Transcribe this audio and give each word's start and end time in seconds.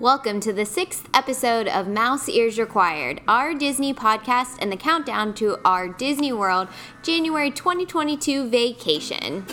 Welcome 0.00 0.38
to 0.42 0.52
the 0.52 0.64
sixth 0.64 1.08
episode 1.12 1.66
of 1.66 1.88
Mouse 1.88 2.28
Ears 2.28 2.56
Required, 2.56 3.20
our 3.26 3.52
Disney 3.52 3.92
podcast 3.92 4.58
and 4.60 4.70
the 4.70 4.76
countdown 4.76 5.34
to 5.34 5.58
our 5.64 5.88
Disney 5.88 6.32
World 6.32 6.68
January 7.02 7.50
2022 7.50 8.48
vacation. 8.48 9.44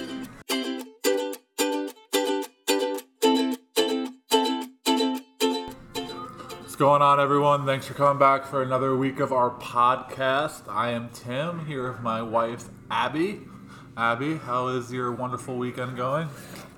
What's 6.60 6.76
going 6.76 7.02
on, 7.02 7.20
everyone? 7.20 7.66
Thanks 7.66 7.88
for 7.88 7.96
coming 7.96 8.20
back 8.20 8.46
for 8.46 8.62
another 8.62 8.96
week 8.96 9.20
of 9.20 9.34
our 9.34 9.50
podcast. 9.50 10.70
I 10.70 10.92
am 10.92 11.10
Tim, 11.10 11.66
here 11.66 11.92
with 11.92 12.02
my 12.02 12.22
wife, 12.22 12.66
Abby. 12.92 13.42
Abby, 13.98 14.36
how 14.38 14.68
is 14.68 14.94
your 14.94 15.12
wonderful 15.12 15.58
weekend 15.58 15.98
going? 15.98 16.30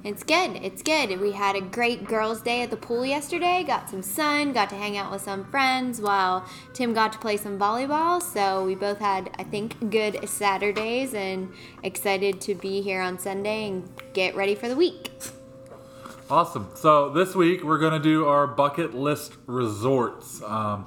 It's 0.03 0.23
good. 0.23 0.57
It's 0.57 0.83
good. 0.83 1.19
We 1.19 1.31
had 1.31 1.55
a 1.55 1.61
great 1.61 2.05
girls' 2.05 2.41
day 2.41 2.61
at 2.61 2.69
the 2.69 2.77
pool 2.77 3.05
yesterday. 3.05 3.63
Got 3.63 3.89
some 3.89 4.01
sun, 4.01 4.53
got 4.53 4.69
to 4.69 4.75
hang 4.75 4.95
out 4.95 5.11
with 5.11 5.21
some 5.21 5.43
friends 5.45 5.99
while 5.99 6.47
Tim 6.73 6.93
got 6.93 7.11
to 7.13 7.19
play 7.19 7.35
some 7.35 7.57
volleyball. 7.57 8.21
So 8.21 8.63
we 8.63 8.75
both 8.75 8.99
had, 8.99 9.31
I 9.37 9.43
think, 9.43 9.89
good 9.89 10.29
Saturdays 10.29 11.13
and 11.13 11.51
excited 11.83 12.39
to 12.41 12.55
be 12.55 12.81
here 12.81 13.01
on 13.01 13.17
Sunday 13.17 13.67
and 13.67 13.89
get 14.13 14.35
ready 14.35 14.55
for 14.55 14.69
the 14.69 14.75
week. 14.75 15.11
Awesome. 16.29 16.69
So 16.75 17.09
this 17.09 17.35
week 17.35 17.63
we're 17.63 17.79
going 17.79 17.93
to 17.93 17.99
do 17.99 18.27
our 18.27 18.47
bucket 18.47 18.93
list 18.93 19.33
resorts. 19.45 20.41
Um, 20.43 20.85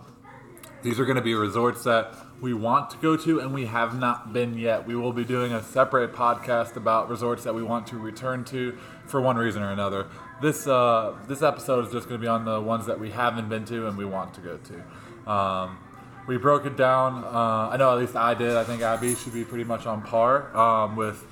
these 0.82 1.00
are 1.00 1.04
going 1.04 1.16
to 1.16 1.22
be 1.22 1.34
resorts 1.34 1.84
that 1.84 2.14
we 2.40 2.54
want 2.54 2.90
to 2.90 2.96
go 2.98 3.16
to 3.16 3.40
and 3.40 3.52
we 3.52 3.66
have 3.66 3.98
not 3.98 4.32
been 4.32 4.56
yet. 4.58 4.86
We 4.86 4.96
will 4.96 5.12
be 5.12 5.24
doing 5.24 5.52
a 5.52 5.62
separate 5.62 6.12
podcast 6.12 6.76
about 6.76 7.08
resorts 7.10 7.44
that 7.44 7.54
we 7.54 7.62
want 7.62 7.86
to 7.88 7.98
return 7.98 8.44
to 8.46 8.78
for 9.06 9.20
one 9.20 9.36
reason 9.36 9.62
or 9.62 9.70
another. 9.70 10.06
This 10.40 10.66
uh, 10.66 11.16
this 11.28 11.42
episode 11.42 11.86
is 11.86 11.92
just 11.92 12.08
going 12.08 12.20
to 12.20 12.24
be 12.24 12.28
on 12.28 12.44
the 12.44 12.60
ones 12.60 12.86
that 12.86 12.98
we 12.98 13.10
haven't 13.10 13.48
been 13.48 13.64
to 13.66 13.88
and 13.88 13.96
we 13.98 14.04
want 14.04 14.34
to 14.34 14.40
go 14.40 14.58
to. 14.58 15.30
Um, 15.30 15.78
we 16.26 16.36
broke 16.36 16.64
it 16.64 16.76
down. 16.76 17.24
Uh, 17.24 17.70
I 17.72 17.76
know 17.76 17.92
at 17.92 17.98
least 17.98 18.16
I 18.16 18.34
did. 18.34 18.56
I 18.56 18.64
think 18.64 18.82
Abby 18.82 19.14
should 19.14 19.34
be 19.34 19.44
pretty 19.44 19.64
much 19.64 19.86
on 19.86 20.02
par 20.02 20.56
um, 20.56 20.96
with 20.96 21.26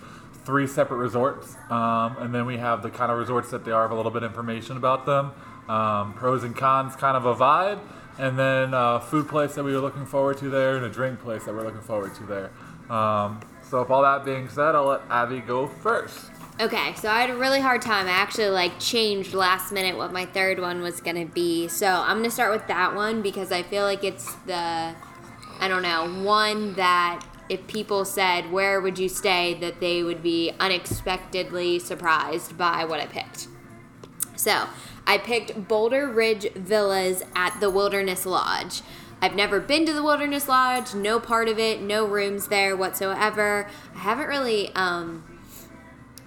three 0.45 0.67
separate 0.67 0.97
resorts, 0.97 1.57
um, 1.69 2.17
and 2.19 2.35
then 2.35 2.47
we 2.47 2.57
have 2.57 2.83
the 2.83 2.91
kind 2.91 3.13
of 3.13 3.19
resorts 3.19 3.51
that 3.51 3.65
they 3.67 3.71
are, 3.71 3.83
have 3.83 3.91
a 3.91 3.95
little 3.95 4.11
bit 4.11 4.23
of 4.23 4.31
information 4.31 4.79
about 4.79 5.05
them, 5.05 5.31
um, 5.69 6.15
pros 6.15 6.43
and 6.43 6.57
cons, 6.57 6.97
kind 6.97 7.17
of 7.19 7.27
a 7.27 7.35
vibe, 7.35 7.81
and 8.19 8.39
then 8.39 8.75
a 8.75 9.01
food 9.01 9.29
place 9.29 9.55
that 9.55 9.65
we 9.65 9.73
were 9.73 9.81
looking 9.81 10.07
forward 10.07 10.39
to 10.39 10.51
there, 10.51 10.77
and 10.77 10.85
a 10.85 10.91
drink 10.91 11.21
place 11.21 11.45
that 11.45 11.55
we're 11.55 11.65
looking 11.65 11.81
forward 11.81 12.15
to 12.17 12.25
there. 12.25 12.51
Um, 12.95 13.41
so, 13.63 13.81
with 13.81 13.91
all 13.91 14.03
that 14.03 14.25
being 14.25 14.49
said, 14.49 14.75
I'll 14.75 14.87
let 14.87 15.03
Abby 15.11 15.41
go 15.41 15.67
first. 15.67 16.31
Okay, 16.61 16.93
so 16.95 17.09
I 17.09 17.21
had 17.21 17.31
a 17.31 17.37
really 17.37 17.61
hard 17.61 17.83
time. 17.83 18.09
I 18.09 18.11
actually 18.11 18.49
like 18.49 18.81
changed 18.81 19.33
last 19.33 19.71
minute 19.71 19.97
what 19.97 20.13
my 20.13 20.27
third 20.27 20.59
one 20.59 20.83
was 20.83 21.01
gonna 21.01 21.25
be. 21.25 21.69
So 21.69 21.87
I'm 21.87 22.17
gonna 22.17 22.33
start 22.33 22.51
with 22.51 22.67
that 22.67 22.97
one 22.97 23.23
because 23.23 23.53
I 23.53 23.63
feel 23.63 23.85
like 23.85 24.03
it's 24.03 24.35
the 24.47 24.95
I 25.61 25.69
don't 25.69 25.83
know, 25.83 26.25
one 26.25 26.75
that 26.75 27.25
if 27.49 27.65
people 27.69 28.05
said 28.05 28.51
where 28.51 28.81
would 28.81 28.99
you 28.99 29.09
stay 29.09 29.55
that 29.61 29.79
they 29.79 30.03
would 30.03 30.21
be 30.21 30.53
unexpectedly 30.59 31.79
surprised 31.79 32.59
by 32.59 32.85
what 32.85 32.99
I 32.99 33.07
picked. 33.07 33.47
So, 34.35 34.67
I 35.09 35.17
picked 35.17 35.67
Boulder 35.67 36.07
Ridge 36.07 36.53
Villas 36.53 37.23
at 37.35 37.59
the 37.61 37.71
Wilderness 37.71 38.27
Lodge. 38.27 38.83
I've 39.23 39.35
never 39.35 39.59
been 39.59 39.87
to 39.87 39.93
the 39.95 40.03
Wilderness 40.03 40.49
Lodge, 40.49 40.95
no 40.95 41.19
part 41.19 41.49
of 41.49 41.59
it, 41.59 41.81
no 41.81 42.07
rooms 42.07 42.49
there 42.49 42.77
whatsoever. 42.77 43.71
I 43.95 43.99
haven't 44.01 44.27
really 44.27 44.71
um, 44.75 45.25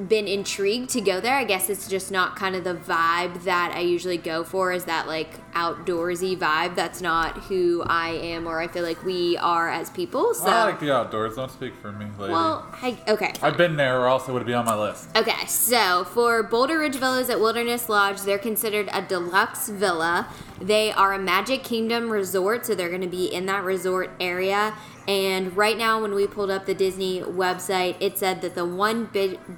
been 0.07 0.27
intrigued 0.27 0.89
to 0.91 1.01
go 1.01 1.19
there. 1.19 1.35
I 1.35 1.43
guess 1.43 1.69
it's 1.69 1.87
just 1.87 2.11
not 2.11 2.35
kind 2.35 2.55
of 2.55 2.63
the 2.63 2.75
vibe 2.75 3.43
that 3.43 3.73
I 3.75 3.79
usually 3.79 4.17
go 4.17 4.43
for 4.43 4.71
is 4.71 4.85
that 4.85 5.07
like 5.07 5.29
outdoorsy 5.53 6.37
vibe. 6.37 6.75
That's 6.75 7.01
not 7.01 7.37
who 7.43 7.83
I 7.85 8.09
am 8.09 8.47
or 8.47 8.59
I 8.59 8.67
feel 8.67 8.83
like 8.83 9.03
we 9.03 9.37
are 9.37 9.69
as 9.69 9.89
people. 9.89 10.33
So 10.33 10.45
I 10.47 10.63
like 10.65 10.79
the 10.79 10.93
outdoors. 10.93 11.35
Don't 11.35 11.51
speak 11.51 11.75
for 11.75 11.91
me, 11.91 12.07
lady. 12.17 12.33
Well, 12.33 12.67
I, 12.81 12.97
okay. 13.07 13.33
I've 13.41 13.57
been 13.57 13.75
there 13.75 13.99
or 13.99 14.07
else 14.07 14.27
it 14.27 14.31
would 14.31 14.45
be 14.45 14.53
on 14.53 14.65
my 14.65 14.75
list. 14.75 15.09
Okay, 15.15 15.45
so 15.47 16.05
for 16.05 16.43
Boulder 16.43 16.79
Ridge 16.79 16.95
Villas 16.95 17.29
at 17.29 17.39
Wilderness 17.39 17.89
Lodge, 17.89 18.21
they're 18.21 18.37
considered 18.37 18.89
a 18.91 19.01
deluxe 19.01 19.69
villa. 19.69 20.27
They 20.59 20.91
are 20.91 21.13
a 21.13 21.19
Magic 21.19 21.63
Kingdom 21.63 22.09
resort, 22.09 22.65
so 22.65 22.75
they're 22.75 22.89
going 22.89 23.01
to 23.01 23.07
be 23.07 23.25
in 23.25 23.47
that 23.47 23.63
resort 23.63 24.11
area. 24.19 24.75
And 25.07 25.57
right 25.57 25.77
now, 25.77 26.01
when 26.01 26.13
we 26.13 26.27
pulled 26.27 26.51
up 26.51 26.65
the 26.65 26.75
Disney 26.75 27.21
website, 27.21 27.97
it 27.99 28.17
said 28.17 28.41
that 28.41 28.55
the 28.55 28.65
one 28.65 29.09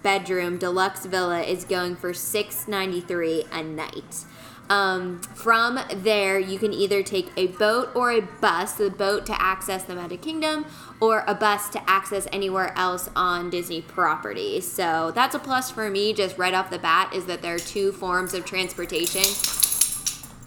bedroom 0.03 0.57
deluxe 0.57 1.05
villa 1.05 1.41
is 1.41 1.65
going 1.65 1.95
for 1.95 2.13
six 2.13 2.67
ninety 2.67 3.01
three 3.01 3.45
a 3.51 3.61
night. 3.61 4.25
Um, 4.69 5.21
from 5.21 5.77
there, 5.93 6.39
you 6.39 6.57
can 6.57 6.71
either 6.71 7.03
take 7.03 7.29
a 7.35 7.47
boat 7.47 7.89
or 7.93 8.11
a 8.11 8.21
bus, 8.21 8.71
the 8.73 8.89
boat 8.89 9.25
to 9.25 9.39
access 9.39 9.83
the 9.83 9.93
Magic 9.93 10.21
Kingdom, 10.21 10.65
or 11.01 11.25
a 11.27 11.35
bus 11.35 11.67
to 11.69 11.89
access 11.89 12.27
anywhere 12.31 12.73
else 12.77 13.09
on 13.13 13.49
Disney 13.49 13.81
property. 13.81 14.61
So 14.61 15.11
that's 15.13 15.35
a 15.35 15.39
plus 15.39 15.69
for 15.69 15.89
me, 15.89 16.13
just 16.13 16.37
right 16.37 16.53
off 16.53 16.69
the 16.69 16.79
bat, 16.79 17.13
is 17.13 17.25
that 17.25 17.41
there 17.41 17.55
are 17.55 17.59
two 17.59 17.91
forms 17.91 18.33
of 18.33 18.45
transportation. 18.45 19.23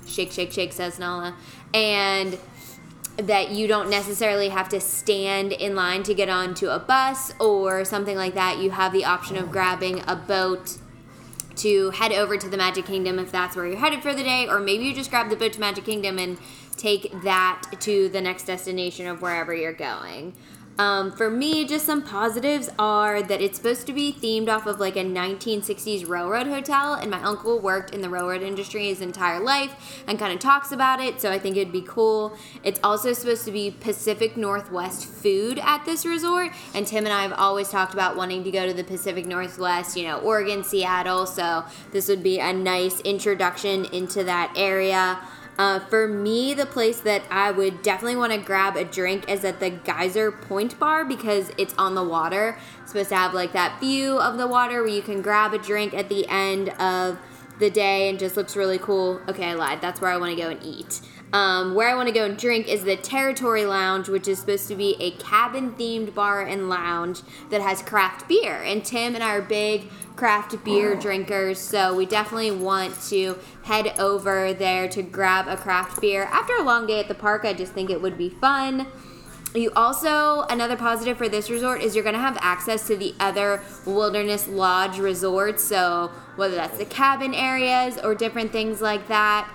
Shake, 0.08 0.32
shake, 0.32 0.50
shake, 0.50 0.72
says 0.72 0.98
Nala. 0.98 1.36
And 1.74 2.38
that 3.16 3.50
you 3.50 3.66
don't 3.66 3.88
necessarily 3.88 4.50
have 4.50 4.68
to 4.68 4.80
stand 4.80 5.52
in 5.52 5.74
line 5.74 6.02
to 6.02 6.14
get 6.14 6.28
onto 6.28 6.68
a 6.68 6.78
bus 6.78 7.32
or 7.40 7.84
something 7.84 8.16
like 8.16 8.34
that. 8.34 8.58
You 8.58 8.70
have 8.70 8.92
the 8.92 9.04
option 9.04 9.36
of 9.36 9.50
grabbing 9.50 10.02
a 10.06 10.14
boat 10.14 10.78
to 11.56 11.90
head 11.90 12.12
over 12.12 12.36
to 12.36 12.48
the 12.48 12.56
Magic 12.56 12.84
Kingdom 12.84 13.18
if 13.18 13.32
that's 13.32 13.56
where 13.56 13.66
you're 13.66 13.78
headed 13.78 14.02
for 14.02 14.14
the 14.14 14.22
day, 14.22 14.46
or 14.46 14.60
maybe 14.60 14.84
you 14.84 14.94
just 14.94 15.10
grab 15.10 15.30
the 15.30 15.36
boat 15.36 15.54
to 15.54 15.60
Magic 15.60 15.84
Kingdom 15.84 16.18
and 16.18 16.38
take 16.76 17.10
that 17.22 17.62
to 17.80 18.10
the 18.10 18.20
next 18.20 18.44
destination 18.44 19.06
of 19.06 19.22
wherever 19.22 19.54
you're 19.54 19.72
going. 19.72 20.34
Um, 20.78 21.10
for 21.10 21.30
me, 21.30 21.64
just 21.64 21.86
some 21.86 22.02
positives 22.02 22.68
are 22.78 23.22
that 23.22 23.40
it's 23.40 23.56
supposed 23.56 23.86
to 23.86 23.94
be 23.94 24.12
themed 24.12 24.48
off 24.48 24.66
of 24.66 24.78
like 24.78 24.96
a 24.96 25.04
1960s 25.04 26.06
railroad 26.06 26.46
hotel, 26.46 26.94
and 26.94 27.10
my 27.10 27.22
uncle 27.22 27.58
worked 27.58 27.94
in 27.94 28.02
the 28.02 28.10
railroad 28.10 28.42
industry 28.42 28.88
his 28.88 29.00
entire 29.00 29.40
life 29.40 30.04
and 30.06 30.18
kind 30.18 30.34
of 30.34 30.38
talks 30.38 30.72
about 30.72 31.00
it, 31.00 31.20
so 31.20 31.32
I 31.32 31.38
think 31.38 31.56
it'd 31.56 31.72
be 31.72 31.82
cool. 31.82 32.36
It's 32.62 32.78
also 32.84 33.14
supposed 33.14 33.46
to 33.46 33.52
be 33.52 33.70
Pacific 33.70 34.36
Northwest 34.36 35.06
food 35.06 35.58
at 35.60 35.86
this 35.86 36.04
resort, 36.04 36.52
and 36.74 36.86
Tim 36.86 37.06
and 37.06 37.12
I 37.12 37.22
have 37.22 37.32
always 37.32 37.70
talked 37.70 37.94
about 37.94 38.16
wanting 38.16 38.44
to 38.44 38.50
go 38.50 38.66
to 38.66 38.74
the 38.74 38.84
Pacific 38.84 39.24
Northwest, 39.24 39.96
you 39.96 40.04
know, 40.04 40.18
Oregon, 40.18 40.62
Seattle, 40.62 41.24
so 41.24 41.64
this 41.92 42.06
would 42.08 42.22
be 42.22 42.38
a 42.38 42.52
nice 42.52 43.00
introduction 43.00 43.86
into 43.86 44.24
that 44.24 44.52
area. 44.56 45.18
Uh, 45.58 45.80
for 45.80 46.06
me, 46.06 46.52
the 46.52 46.66
place 46.66 47.00
that 47.00 47.22
I 47.30 47.50
would 47.50 47.82
definitely 47.82 48.16
want 48.16 48.32
to 48.32 48.38
grab 48.38 48.76
a 48.76 48.84
drink 48.84 49.28
is 49.28 49.44
at 49.44 49.58
the 49.58 49.70
Geyser 49.70 50.30
Point 50.30 50.78
Bar 50.78 51.04
because 51.04 51.50
it's 51.56 51.74
on 51.78 51.94
the 51.94 52.04
water. 52.04 52.58
It's 52.82 52.92
supposed 52.92 53.08
to 53.08 53.16
have 53.16 53.32
like 53.32 53.52
that 53.52 53.80
view 53.80 54.18
of 54.18 54.36
the 54.36 54.46
water 54.46 54.82
where 54.82 54.92
you 54.92 55.02
can 55.02 55.22
grab 55.22 55.54
a 55.54 55.58
drink 55.58 55.94
at 55.94 56.08
the 56.08 56.26
end 56.28 56.68
of 56.80 57.18
the 57.58 57.70
day 57.70 58.10
and 58.10 58.18
just 58.18 58.36
looks 58.36 58.54
really 58.54 58.78
cool. 58.78 59.20
Okay, 59.28 59.46
I 59.46 59.54
lied. 59.54 59.80
That's 59.80 60.00
where 60.00 60.10
I 60.10 60.18
want 60.18 60.36
to 60.36 60.42
go 60.42 60.50
and 60.50 60.62
eat. 60.62 61.00
Um, 61.36 61.74
where 61.74 61.90
I 61.90 61.94
want 61.94 62.08
to 62.08 62.14
go 62.14 62.24
and 62.24 62.38
drink 62.38 62.66
is 62.66 62.84
the 62.84 62.96
Territory 62.96 63.66
Lounge, 63.66 64.08
which 64.08 64.26
is 64.26 64.38
supposed 64.38 64.68
to 64.68 64.74
be 64.74 64.96
a 64.98 65.10
cabin 65.22 65.72
themed 65.72 66.14
bar 66.14 66.40
and 66.40 66.70
lounge 66.70 67.20
that 67.50 67.60
has 67.60 67.82
craft 67.82 68.26
beer. 68.26 68.62
And 68.62 68.82
Tim 68.82 69.14
and 69.14 69.22
I 69.22 69.34
are 69.34 69.42
big 69.42 69.90
craft 70.16 70.64
beer 70.64 70.96
drinkers, 70.96 71.58
so 71.58 71.94
we 71.94 72.06
definitely 72.06 72.52
want 72.52 72.98
to 73.08 73.38
head 73.64 74.00
over 74.00 74.54
there 74.54 74.88
to 74.88 75.02
grab 75.02 75.46
a 75.46 75.58
craft 75.58 76.00
beer. 76.00 76.22
After 76.22 76.54
a 76.54 76.62
long 76.62 76.86
day 76.86 77.00
at 77.00 77.08
the 77.08 77.14
park, 77.14 77.44
I 77.44 77.52
just 77.52 77.74
think 77.74 77.90
it 77.90 78.00
would 78.00 78.16
be 78.16 78.30
fun. 78.30 78.86
You 79.54 79.72
also, 79.76 80.46
another 80.48 80.76
positive 80.76 81.18
for 81.18 81.28
this 81.28 81.50
resort 81.50 81.82
is 81.82 81.94
you're 81.94 82.02
going 82.02 82.14
to 82.14 82.20
have 82.20 82.38
access 82.40 82.86
to 82.86 82.96
the 82.96 83.14
other 83.20 83.62
Wilderness 83.84 84.48
Lodge 84.48 84.98
resorts. 84.98 85.62
So, 85.62 86.10
whether 86.36 86.54
that's 86.54 86.78
the 86.78 86.86
cabin 86.86 87.34
areas 87.34 87.98
or 88.02 88.14
different 88.14 88.52
things 88.52 88.80
like 88.80 89.06
that, 89.08 89.50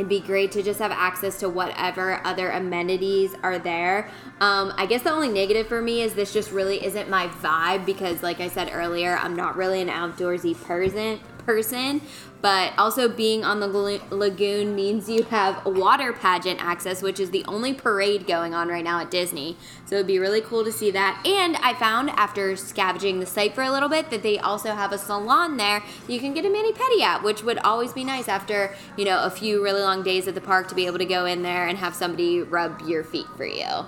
it'd 0.00 0.08
be 0.08 0.20
great 0.20 0.50
to 0.52 0.62
just 0.62 0.78
have 0.78 0.90
access 0.90 1.38
to 1.40 1.48
whatever 1.48 2.26
other 2.26 2.50
amenities 2.50 3.34
are 3.42 3.58
there. 3.58 4.10
Um, 4.40 4.72
I 4.78 4.86
guess 4.86 5.02
the 5.02 5.12
only 5.12 5.28
negative 5.28 5.66
for 5.66 5.82
me 5.82 6.00
is 6.00 6.14
this 6.14 6.32
just 6.32 6.50
really 6.50 6.82
isn't 6.82 7.10
my 7.10 7.28
vibe 7.28 7.84
because, 7.84 8.22
like 8.22 8.40
I 8.40 8.48
said 8.48 8.70
earlier, 8.72 9.18
I'm 9.18 9.36
not 9.36 9.56
really 9.56 9.82
an 9.82 9.88
outdoorsy 9.88 10.60
person. 10.64 11.20
Person, 11.44 12.02
but 12.42 12.72
also 12.78 13.08
being 13.08 13.44
on 13.44 13.60
the 13.60 13.68
lagoon 14.10 14.74
means 14.74 15.08
you 15.08 15.24
have 15.24 15.64
water 15.66 16.12
pageant 16.12 16.62
access, 16.62 17.02
which 17.02 17.20
is 17.20 17.30
the 17.30 17.44
only 17.46 17.74
parade 17.74 18.26
going 18.26 18.54
on 18.54 18.68
right 18.68 18.84
now 18.84 19.00
at 19.00 19.10
Disney. 19.10 19.56
So 19.84 19.96
it'd 19.96 20.06
be 20.06 20.18
really 20.18 20.40
cool 20.40 20.64
to 20.64 20.72
see 20.72 20.90
that. 20.92 21.22
And 21.26 21.56
I 21.56 21.74
found 21.74 22.10
after 22.10 22.56
scavenging 22.56 23.20
the 23.20 23.26
site 23.26 23.54
for 23.54 23.62
a 23.62 23.70
little 23.70 23.88
bit 23.88 24.10
that 24.10 24.22
they 24.22 24.38
also 24.38 24.74
have 24.74 24.92
a 24.92 24.98
salon 24.98 25.56
there. 25.56 25.82
You 26.08 26.18
can 26.18 26.32
get 26.32 26.44
a 26.44 26.50
mani 26.50 26.72
pedi 26.72 27.02
at, 27.02 27.22
which 27.22 27.42
would 27.42 27.58
always 27.58 27.92
be 27.92 28.04
nice 28.04 28.28
after 28.28 28.74
you 28.96 29.04
know 29.04 29.22
a 29.24 29.30
few 29.30 29.62
really 29.62 29.82
long 29.82 30.02
days 30.02 30.26
at 30.26 30.34
the 30.34 30.40
park 30.40 30.68
to 30.68 30.74
be 30.74 30.86
able 30.86 30.98
to 30.98 31.04
go 31.04 31.26
in 31.26 31.42
there 31.42 31.66
and 31.66 31.78
have 31.78 31.94
somebody 31.94 32.40
rub 32.40 32.80
your 32.82 33.04
feet 33.04 33.26
for 33.36 33.44
you. 33.44 33.86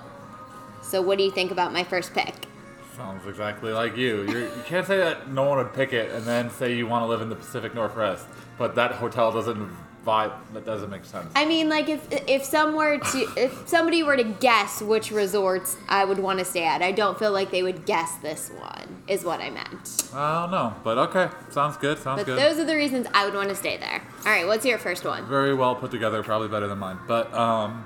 So 0.81 1.01
what 1.01 1.17
do 1.17 1.23
you 1.23 1.31
think 1.31 1.51
about 1.51 1.73
my 1.73 1.83
first 1.83 2.13
pick? 2.13 2.52
Sounds 2.95 3.25
exactly 3.27 3.71
like 3.71 3.97
you. 3.97 4.23
You're, 4.29 4.41
you 4.41 4.63
can 4.65 4.77
not 4.79 4.87
say 4.87 4.97
that 4.97 5.29
no 5.29 5.43
one 5.43 5.57
would 5.57 5.73
pick 5.73 5.93
it 5.93 6.11
and 6.11 6.23
then 6.25 6.49
say 6.51 6.75
you 6.75 6.85
want 6.85 7.03
to 7.03 7.07
live 7.07 7.21
in 7.21 7.29
the 7.29 7.35
Pacific 7.35 7.73
Northwest, 7.73 8.25
but 8.57 8.75
that 8.75 8.91
hotel 8.91 9.31
doesn't 9.31 9.67
vibe. 10.05 10.33
That 10.53 10.63
doesn't 10.65 10.91
make 10.91 11.03
sense. 11.05 11.31
I 11.35 11.45
mean, 11.45 11.69
like 11.69 11.89
if 11.89 12.07
if 12.29 12.43
some 12.43 12.75
were 12.75 12.99
to 12.99 13.33
if 13.35 13.67
somebody 13.67 14.03
were 14.03 14.15
to 14.17 14.23
guess 14.23 14.81
which 14.81 15.09
resorts 15.11 15.75
I 15.89 16.05
would 16.05 16.19
want 16.19 16.37
to 16.39 16.45
stay 16.45 16.65
at, 16.65 16.83
I 16.83 16.91
don't 16.91 17.17
feel 17.17 17.31
like 17.31 17.49
they 17.49 17.63
would 17.63 17.85
guess 17.85 18.15
this 18.17 18.49
one. 18.49 19.01
Is 19.07 19.25
what 19.25 19.41
I 19.41 19.49
meant. 19.49 20.09
I 20.13 20.43
don't 20.43 20.51
know, 20.51 20.73
but 20.83 20.97
okay, 21.09 21.29
sounds 21.49 21.75
good. 21.77 21.97
Sounds 21.97 22.19
But 22.19 22.25
good. 22.25 22.39
those 22.39 22.57
are 22.57 22.63
the 22.63 22.75
reasons 22.75 23.05
I 23.13 23.25
would 23.25 23.33
want 23.33 23.49
to 23.49 23.55
stay 23.55 23.75
there. 23.75 24.01
All 24.25 24.31
right, 24.31 24.47
what's 24.47 24.65
your 24.65 24.77
first 24.77 25.03
one? 25.03 25.25
Very 25.27 25.53
well 25.53 25.75
put 25.75 25.91
together, 25.91 26.23
probably 26.23 26.47
better 26.47 26.67
than 26.67 26.77
mine. 26.77 26.99
But 27.05 27.33
um, 27.33 27.85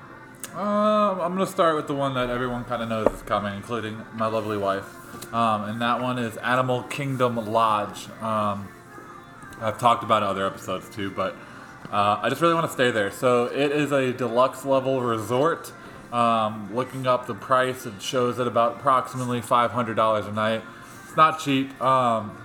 uh, 0.58 1.22
I'm 1.22 1.34
gonna 1.34 1.46
start 1.46 1.76
with 1.76 1.88
the 1.88 1.94
one 1.94 2.14
that 2.16 2.30
everyone 2.30 2.66
kind 2.66 2.82
of 2.82 2.90
knows 2.90 3.08
is 3.14 3.22
coming, 3.22 3.56
including 3.56 4.04
my 4.16 4.28
lovely 4.28 4.58
wife. 4.58 4.86
Um, 5.34 5.66
and 5.66 5.82
that 5.82 6.02
one 6.02 6.18
is 6.18 6.38
Animal 6.38 6.84
Kingdom 6.84 7.36
Lodge. 7.52 8.10
Um, 8.22 8.68
I've 9.62 9.80
talked 9.80 10.04
about 10.04 10.24
other 10.24 10.46
episodes 10.46 10.90
too, 10.90 11.12
but 11.12 11.36
uh, 11.92 12.20
I 12.22 12.30
just 12.30 12.42
really 12.42 12.54
want 12.54 12.66
to 12.66 12.74
stay 12.74 12.92
there. 12.92 13.12
So 13.12 13.46
it 13.46 13.72
is 13.72 13.92
a 13.92 14.12
deluxe 14.14 14.66
level 14.66 15.02
resort. 15.02 15.72
Um, 16.12 16.74
looking 16.74 17.06
up 17.06 17.28
the 17.28 17.36
price, 17.36 17.86
it 17.86 18.02
shows 18.02 18.40
at 18.40 18.48
about 18.48 18.78
approximately 18.78 19.42
$500 19.42 20.28
a 20.28 20.32
night. 20.32 20.62
It's 21.06 21.18
not 21.18 21.40
cheap. 21.40 21.80
Um, 21.82 22.38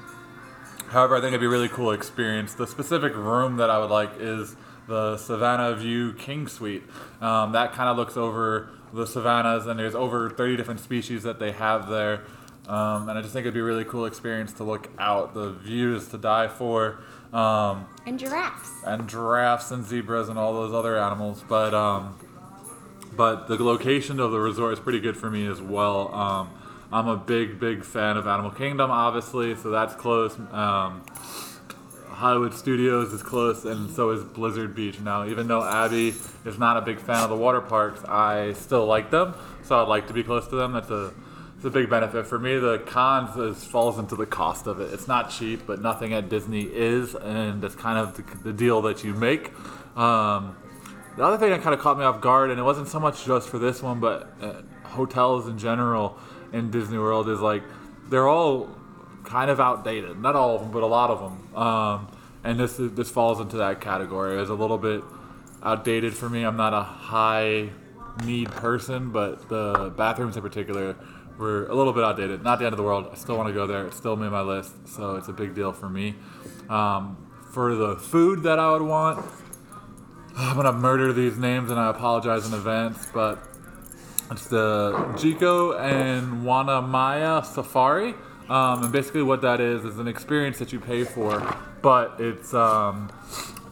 However, 0.92 1.16
I 1.16 1.20
think 1.20 1.28
it'd 1.28 1.40
be 1.40 1.46
a 1.46 1.48
really 1.48 1.70
cool 1.70 1.92
experience. 1.92 2.52
The 2.52 2.66
specific 2.66 3.16
room 3.16 3.56
that 3.56 3.70
I 3.70 3.78
would 3.78 3.88
like 3.88 4.10
is 4.20 4.56
the 4.88 5.16
Savannah 5.16 5.74
View 5.76 6.12
King 6.14 6.46
Suite. 6.48 6.82
Um, 7.20 7.52
that 7.52 7.72
kind 7.72 7.88
of 7.88 7.96
looks 7.96 8.16
over 8.16 8.70
the 8.92 9.06
savannas, 9.06 9.66
and 9.66 9.78
there's 9.78 9.94
over 9.94 10.28
30 10.30 10.56
different 10.56 10.80
species 10.80 11.22
that 11.22 11.38
they 11.38 11.52
have 11.52 11.88
there. 11.88 12.24
Um, 12.68 13.08
and 13.08 13.18
I 13.18 13.22
just 13.22 13.32
think 13.32 13.44
it'd 13.44 13.54
be 13.54 13.60
a 13.60 13.64
really 13.64 13.84
cool 13.84 14.04
experience 14.06 14.52
to 14.54 14.64
look 14.64 14.88
out. 14.98 15.34
The 15.34 15.50
views 15.52 16.08
to 16.08 16.18
die 16.18 16.46
for, 16.48 16.98
um, 17.32 17.86
And 18.06 18.18
giraffes. 18.18 18.70
and 18.86 19.08
giraffes 19.08 19.70
and 19.70 19.84
zebras 19.84 20.28
and 20.28 20.38
all 20.38 20.52
those 20.52 20.72
other 20.74 20.96
animals. 20.98 21.42
But 21.48 21.74
um, 21.74 22.16
but 23.16 23.48
the 23.48 23.56
location 23.62 24.20
of 24.20 24.30
the 24.30 24.38
resort 24.38 24.72
is 24.74 24.78
pretty 24.80 25.00
good 25.00 25.16
for 25.16 25.30
me 25.30 25.46
as 25.46 25.60
well. 25.60 26.14
Um, 26.14 26.50
I'm 26.92 27.08
a 27.08 27.16
big, 27.16 27.58
big 27.58 27.84
fan 27.84 28.16
of 28.16 28.26
Animal 28.26 28.50
Kingdom, 28.50 28.90
obviously, 28.90 29.54
so 29.56 29.70
that's 29.70 29.94
close. 29.94 30.38
Um, 30.52 31.02
Hollywood 32.22 32.54
Studios 32.54 33.12
is 33.12 33.20
close, 33.20 33.64
and 33.64 33.90
so 33.90 34.10
is 34.10 34.22
Blizzard 34.22 34.76
Beach. 34.76 35.00
Now, 35.00 35.26
even 35.26 35.48
though 35.48 35.64
Abby 35.64 36.14
is 36.44 36.56
not 36.56 36.76
a 36.76 36.80
big 36.80 37.00
fan 37.00 37.16
of 37.16 37.30
the 37.30 37.36
water 37.36 37.60
parks, 37.60 38.00
I 38.04 38.52
still 38.52 38.86
like 38.86 39.10
them, 39.10 39.34
so 39.64 39.82
I'd 39.82 39.88
like 39.88 40.06
to 40.06 40.12
be 40.12 40.22
close 40.22 40.46
to 40.46 40.54
them. 40.54 40.70
That's 40.70 40.88
a 40.88 41.12
it's 41.56 41.64
a 41.64 41.70
big 41.70 41.90
benefit 41.90 42.28
for 42.28 42.38
me. 42.38 42.58
The 42.58 42.78
cons 42.86 43.36
is 43.36 43.64
falls 43.64 43.98
into 43.98 44.14
the 44.14 44.24
cost 44.24 44.68
of 44.68 44.80
it. 44.80 44.94
It's 44.94 45.08
not 45.08 45.30
cheap, 45.30 45.66
but 45.66 45.82
nothing 45.82 46.14
at 46.14 46.28
Disney 46.28 46.62
is, 46.62 47.16
and 47.16 47.60
that's 47.60 47.74
kind 47.74 47.98
of 47.98 48.16
the, 48.16 48.22
the 48.44 48.52
deal 48.52 48.82
that 48.82 49.02
you 49.02 49.14
make. 49.14 49.50
Um, 49.96 50.56
the 51.16 51.24
other 51.24 51.38
thing 51.38 51.50
that 51.50 51.62
kind 51.62 51.74
of 51.74 51.80
caught 51.80 51.98
me 51.98 52.04
off 52.04 52.20
guard, 52.20 52.50
and 52.50 52.60
it 52.60 52.62
wasn't 52.62 52.86
so 52.86 53.00
much 53.00 53.24
just 53.24 53.48
for 53.48 53.58
this 53.58 53.82
one, 53.82 53.98
but 53.98 54.32
uh, 54.40 54.62
hotels 54.84 55.48
in 55.48 55.58
general 55.58 56.16
in 56.52 56.70
Disney 56.70 56.98
World 56.98 57.28
is 57.28 57.40
like 57.40 57.64
they're 58.10 58.28
all 58.28 58.70
kind 59.24 59.50
of 59.50 59.60
outdated. 59.60 60.20
Not 60.20 60.36
all 60.36 60.54
of 60.54 60.62
them, 60.62 60.70
but 60.70 60.82
a 60.82 60.86
lot 60.86 61.10
of 61.10 61.20
them. 61.20 61.56
Um, 61.56 62.08
and 62.44 62.58
this 62.58 62.78
is, 62.78 62.92
this 62.92 63.10
falls 63.10 63.40
into 63.40 63.56
that 63.58 63.80
category. 63.80 64.40
It's 64.40 64.50
a 64.50 64.54
little 64.54 64.78
bit 64.78 65.02
outdated 65.62 66.14
for 66.14 66.28
me. 66.28 66.42
I'm 66.42 66.56
not 66.56 66.74
a 66.74 66.82
high 66.82 67.70
need 68.24 68.50
person, 68.50 69.10
but 69.10 69.48
the 69.48 69.92
bathrooms 69.96 70.36
in 70.36 70.42
particular 70.42 70.96
were 71.38 71.66
a 71.66 71.74
little 71.74 71.92
bit 71.92 72.04
outdated. 72.04 72.42
Not 72.42 72.58
the 72.58 72.66
end 72.66 72.72
of 72.72 72.76
the 72.76 72.82
world. 72.82 73.08
I 73.10 73.14
still 73.16 73.36
want 73.36 73.48
to 73.48 73.54
go 73.54 73.66
there. 73.66 73.86
It's 73.86 73.96
still 73.96 74.16
made 74.16 74.30
my 74.30 74.42
list, 74.42 74.88
so 74.88 75.16
it's 75.16 75.28
a 75.28 75.32
big 75.32 75.54
deal 75.54 75.72
for 75.72 75.88
me. 75.88 76.14
Um, 76.68 77.28
for 77.52 77.74
the 77.74 77.96
food 77.96 78.42
that 78.44 78.58
I 78.58 78.72
would 78.72 78.82
want, 78.82 79.24
I'm 80.36 80.56
gonna 80.56 80.72
murder 80.72 81.12
these 81.12 81.36
names, 81.36 81.70
and 81.70 81.78
I 81.78 81.90
apologize 81.90 82.46
in 82.46 82.54
advance, 82.54 83.06
but 83.12 83.46
it's 84.30 84.46
the 84.46 84.92
Jiko 85.16 85.78
and 85.78 86.42
Wanamaya 86.42 87.44
Safari. 87.44 88.14
Um, 88.52 88.82
and 88.82 88.92
basically, 88.92 89.22
what 89.22 89.40
that 89.40 89.62
is 89.62 89.82
is 89.86 89.98
an 89.98 90.06
experience 90.06 90.58
that 90.58 90.74
you 90.74 90.78
pay 90.78 91.04
for, 91.04 91.40
but 91.80 92.16
it's 92.20 92.52
um, 92.52 93.10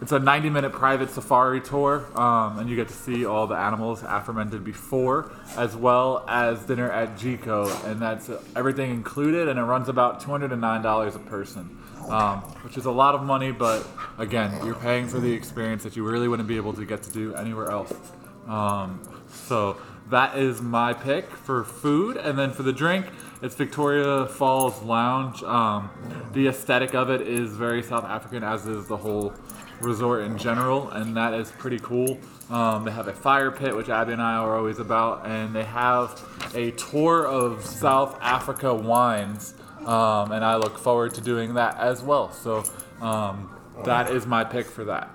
it's 0.00 0.12
a 0.12 0.18
90-minute 0.18 0.72
private 0.72 1.10
safari 1.10 1.60
tour, 1.60 2.06
um, 2.18 2.58
and 2.58 2.70
you 2.70 2.76
get 2.76 2.88
to 2.88 2.94
see 2.94 3.26
all 3.26 3.46
the 3.46 3.56
animals 3.56 4.02
aforementioned 4.02 4.64
before, 4.64 5.32
as 5.58 5.76
well 5.76 6.24
as 6.26 6.64
dinner 6.64 6.90
at 6.90 7.18
Jiko, 7.18 7.68
and 7.84 8.00
that's 8.00 8.30
everything 8.56 8.90
included, 8.90 9.48
and 9.48 9.58
it 9.58 9.64
runs 9.64 9.90
about 9.90 10.22
$209 10.22 11.14
a 11.14 11.18
person, 11.18 11.78
um, 12.08 12.38
which 12.64 12.78
is 12.78 12.86
a 12.86 12.90
lot 12.90 13.14
of 13.14 13.22
money, 13.22 13.52
but 13.52 13.86
again, 14.16 14.64
you're 14.64 14.74
paying 14.74 15.06
for 15.06 15.20
the 15.20 15.30
experience 15.30 15.82
that 15.82 15.94
you 15.94 16.08
really 16.08 16.26
wouldn't 16.26 16.48
be 16.48 16.56
able 16.56 16.72
to 16.72 16.86
get 16.86 17.02
to 17.02 17.12
do 17.12 17.34
anywhere 17.34 17.70
else. 17.70 17.92
Um, 18.48 19.02
so 19.28 19.76
that 20.08 20.38
is 20.38 20.62
my 20.62 20.94
pick 20.94 21.30
for 21.30 21.64
food, 21.64 22.16
and 22.16 22.38
then 22.38 22.52
for 22.52 22.62
the 22.62 22.72
drink, 22.72 23.04
it's 23.42 23.54
Victoria 23.54 24.26
Falls 24.26 24.82
Lounge. 24.82 25.42
Um, 25.42 25.90
the 26.32 26.48
aesthetic 26.48 26.94
of 26.94 27.10
it 27.10 27.22
is 27.22 27.52
very 27.56 27.82
South 27.82 28.04
African, 28.04 28.42
as 28.42 28.66
is 28.66 28.86
the 28.86 28.96
whole 28.96 29.32
resort 29.80 30.24
in 30.24 30.36
general, 30.36 30.90
and 30.90 31.16
that 31.16 31.32
is 31.32 31.50
pretty 31.52 31.78
cool. 31.78 32.18
Um, 32.50 32.84
they 32.84 32.90
have 32.90 33.08
a 33.08 33.14
fire 33.14 33.50
pit, 33.50 33.74
which 33.74 33.88
Abby 33.88 34.12
and 34.12 34.20
I 34.20 34.36
are 34.36 34.56
always 34.56 34.78
about, 34.78 35.26
and 35.26 35.54
they 35.54 35.64
have 35.64 36.22
a 36.54 36.72
tour 36.72 37.26
of 37.26 37.64
South 37.64 38.18
Africa 38.20 38.74
wines, 38.74 39.54
um, 39.86 40.32
and 40.32 40.44
I 40.44 40.56
look 40.56 40.78
forward 40.78 41.14
to 41.14 41.20
doing 41.22 41.54
that 41.54 41.78
as 41.78 42.02
well. 42.02 42.32
So 42.32 42.64
um, 43.00 43.56
that 43.84 44.10
is 44.10 44.26
my 44.26 44.44
pick 44.44 44.66
for 44.66 44.84
that. 44.84 45.10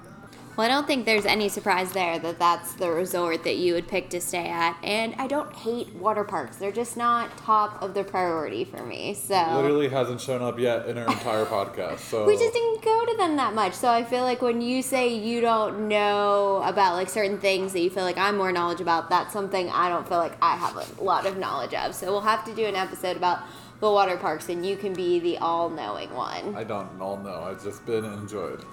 Well, 0.57 0.66
I 0.66 0.69
don't 0.69 0.88
think 0.88 1.06
there's 1.06 1.25
any 1.25 1.50
surprise 1.50 1.92
there 1.92 2.18
that 2.18 2.40
that's 2.40 2.74
the 2.75 2.90
resort 2.90 3.44
that 3.44 3.57
you 3.57 3.74
would 3.74 3.90
pick 3.90 4.10
to 4.12 4.22
stay 4.22 4.48
at. 4.48 4.78
And 4.84 5.13
I 5.18 5.28
don't 5.28 5.54
hate 5.54 5.94
water 5.96 6.24
parks; 6.24 6.56
they're 6.56 6.72
just 6.72 6.96
not 6.96 7.38
top 7.38 7.81
of 7.81 7.94
the 7.94 8.06
priority 8.06 8.63
for 8.63 8.81
me. 8.86 9.16
So 9.16 9.34
Literally 9.34 9.90
hasn't 9.90 10.22
shown 10.22 10.42
up 10.42 10.57
yet 10.57 10.88
in 10.88 10.98
our 10.98 11.07
entire 11.07 11.46
podcast. 11.46 12.00
So 12.00 12.25
we 12.25 12.38
just 12.38 12.54
didn't 12.54 12.81
go 12.81 13.06
to 13.06 13.18
them 13.18 13.36
that 13.36 13.54
much. 13.54 13.74
So 13.74 13.90
I 13.90 14.06
feel 14.06 14.24
like 14.24 14.42
when 14.42 14.62
you 14.62 14.81
say 14.81 15.13
you 15.13 15.42
don't 15.42 15.90
know 15.90 16.62
about 16.63 16.94
like 16.94 17.10
certain 17.10 17.38
things 17.38 17.74
that 17.74 17.81
you 17.81 17.90
feel 17.90 18.04
like 18.04 18.18
I'm 18.18 18.38
more 18.38 18.54
knowledge 18.54 18.80
about, 18.80 19.10
that's 19.10 19.34
something 19.34 19.69
I 19.69 19.90
don't 19.90 20.08
feel 20.08 20.19
like 20.19 20.38
I 20.42 20.56
have 20.56 20.78
a 20.78 21.04
lot 21.04 21.25
of 21.25 21.38
knowledge 21.38 21.74
of. 21.74 21.94
So 21.94 22.12
we'll 22.12 22.22
have 22.22 22.46
to 22.46 22.56
do 22.56 22.66
an 22.66 22.75
episode 22.75 23.18
about 23.18 23.40
the 23.81 23.92
water 23.92 24.16
parks, 24.16 24.48
and 24.48 24.66
you 24.66 24.78
can 24.78 24.94
be 24.94 25.19
the 25.19 25.38
all-knowing 25.40 26.13
one. 26.13 26.56
I 26.56 26.63
don't 26.63 26.90
all 27.01 27.18
know. 27.18 27.42
I've 27.42 27.62
just 27.62 27.86
been 27.86 28.06
enjoyed. 28.06 28.63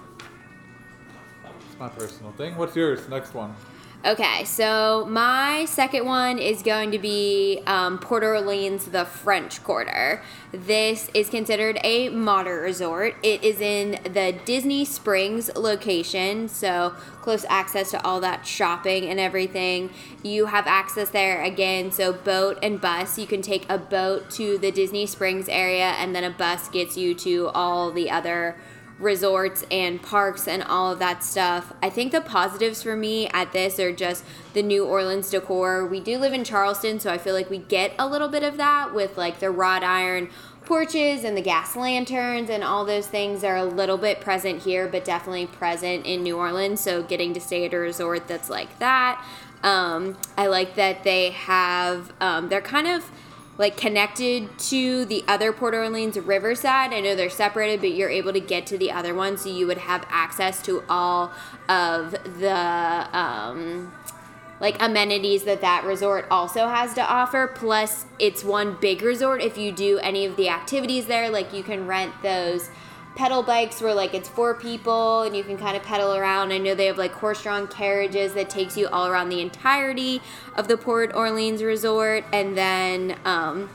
My 1.83 1.89
personal 1.89 2.31
thing. 2.31 2.55
What's 2.55 2.77
yours? 2.77 3.09
Next 3.09 3.33
one. 3.33 3.53
Okay, 4.05 4.45
so 4.45 5.05
my 5.09 5.65
second 5.65 6.05
one 6.05 6.39
is 6.39 6.63
going 6.63 6.91
to 6.91 6.97
be 6.97 7.61
um, 7.67 7.99
Port 7.99 8.23
Orleans, 8.23 8.85
the 8.85 9.03
French 9.03 9.61
Quarter. 9.65 10.23
This 10.53 11.11
is 11.13 11.29
considered 11.29 11.77
a 11.83 12.07
modern 12.07 12.63
resort. 12.63 13.15
It 13.21 13.43
is 13.43 13.59
in 13.59 13.99
the 14.05 14.33
Disney 14.45 14.85
Springs 14.85 15.53
location, 15.57 16.47
so 16.47 16.95
close 17.21 17.45
access 17.49 17.91
to 17.91 18.01
all 18.05 18.21
that 18.21 18.47
shopping 18.47 19.03
and 19.09 19.19
everything. 19.19 19.89
You 20.23 20.45
have 20.45 20.67
access 20.67 21.09
there 21.09 21.43
again, 21.43 21.91
so 21.91 22.13
boat 22.13 22.59
and 22.63 22.79
bus. 22.79 23.19
You 23.19 23.27
can 23.27 23.41
take 23.41 23.69
a 23.69 23.77
boat 23.77 24.29
to 24.31 24.57
the 24.57 24.71
Disney 24.71 25.05
Springs 25.05 25.49
area, 25.49 25.95
and 25.97 26.15
then 26.15 26.23
a 26.23 26.29
bus 26.29 26.69
gets 26.69 26.95
you 26.95 27.13
to 27.15 27.49
all 27.49 27.91
the 27.91 28.09
other 28.09 28.55
resorts 29.03 29.63
and 29.69 30.01
parks 30.01 30.47
and 30.47 30.63
all 30.63 30.91
of 30.91 30.99
that 30.99 31.23
stuff. 31.23 31.73
I 31.81 31.89
think 31.89 32.11
the 32.11 32.21
positives 32.21 32.81
for 32.81 32.95
me 32.95 33.27
at 33.29 33.51
this 33.51 33.79
are 33.79 33.91
just 33.91 34.23
the 34.53 34.63
New 34.63 34.85
Orleans 34.85 35.29
decor. 35.29 35.85
We 35.85 35.99
do 35.99 36.17
live 36.17 36.33
in 36.33 36.43
Charleston, 36.43 36.99
so 36.99 37.11
I 37.11 37.17
feel 37.17 37.33
like 37.33 37.49
we 37.49 37.57
get 37.57 37.93
a 37.99 38.07
little 38.07 38.29
bit 38.29 38.43
of 38.43 38.57
that 38.57 38.93
with 38.93 39.17
like 39.17 39.39
the 39.39 39.51
wrought 39.51 39.83
iron 39.83 40.29
porches 40.65 41.23
and 41.23 41.35
the 41.35 41.41
gas 41.41 41.75
lanterns 41.75 42.49
and 42.49 42.63
all 42.63 42.85
those 42.85 43.07
things 43.07 43.43
are 43.43 43.57
a 43.57 43.65
little 43.65 43.97
bit 43.97 44.21
present 44.21 44.63
here, 44.63 44.87
but 44.87 45.03
definitely 45.03 45.45
present 45.45 46.05
in 46.05 46.23
New 46.23 46.37
Orleans. 46.37 46.79
So 46.79 47.03
getting 47.03 47.33
to 47.33 47.41
stay 47.41 47.65
at 47.65 47.73
a 47.73 47.77
resort 47.77 48.27
that's 48.27 48.49
like 48.49 48.79
that. 48.79 49.23
Um, 49.61 50.17
I 50.37 50.47
like 50.47 50.75
that 50.75 51.03
they 51.03 51.31
have, 51.31 52.13
um, 52.19 52.49
they're 52.49 52.61
kind 52.61 52.87
of 52.87 53.11
like 53.57 53.77
connected 53.77 54.57
to 54.57 55.05
the 55.05 55.23
other 55.27 55.53
Port 55.53 55.73
Orleans 55.73 56.17
Riverside. 56.17 56.91
I 56.91 56.99
know 57.01 57.15
they're 57.15 57.29
separated, 57.29 57.81
but 57.81 57.91
you're 57.91 58.09
able 58.09 58.33
to 58.33 58.39
get 58.39 58.65
to 58.67 58.77
the 58.77 58.91
other 58.91 59.13
one, 59.13 59.37
so 59.37 59.49
you 59.49 59.67
would 59.67 59.77
have 59.77 60.05
access 60.09 60.61
to 60.63 60.83
all 60.89 61.31
of 61.69 62.11
the 62.39 63.07
um, 63.17 63.93
like 64.59 64.81
amenities 64.81 65.43
that 65.43 65.61
that 65.61 65.83
resort 65.83 66.25
also 66.31 66.67
has 66.67 66.93
to 66.95 67.01
offer. 67.01 67.47
Plus, 67.53 68.05
it's 68.17 68.43
one 68.43 68.77
big 68.79 69.01
resort. 69.01 69.41
If 69.41 69.57
you 69.57 69.71
do 69.71 69.99
any 69.99 70.25
of 70.25 70.35
the 70.35 70.49
activities 70.49 71.05
there, 71.05 71.29
like 71.29 71.53
you 71.53 71.63
can 71.63 71.85
rent 71.85 72.13
those 72.23 72.69
pedal 73.15 73.43
bikes 73.43 73.81
where 73.81 73.93
like 73.93 74.13
it's 74.13 74.27
four 74.27 74.55
people 74.55 75.21
and 75.21 75.35
you 75.35 75.43
can 75.43 75.57
kind 75.57 75.77
of 75.77 75.83
pedal 75.83 76.13
around. 76.13 76.51
I 76.51 76.57
know 76.57 76.75
they 76.75 76.87
have 76.87 76.97
like 76.97 77.11
horse-drawn 77.11 77.67
carriages 77.67 78.33
that 78.33 78.49
takes 78.49 78.75
you 78.77 78.87
all 78.87 79.07
around 79.07 79.29
the 79.29 79.41
entirety 79.41 80.21
of 80.55 80.67
the 80.67 80.77
Port 80.77 81.13
Orleans 81.13 81.63
resort. 81.63 82.23
And 82.33 82.57
then, 82.57 83.17
um, 83.25 83.69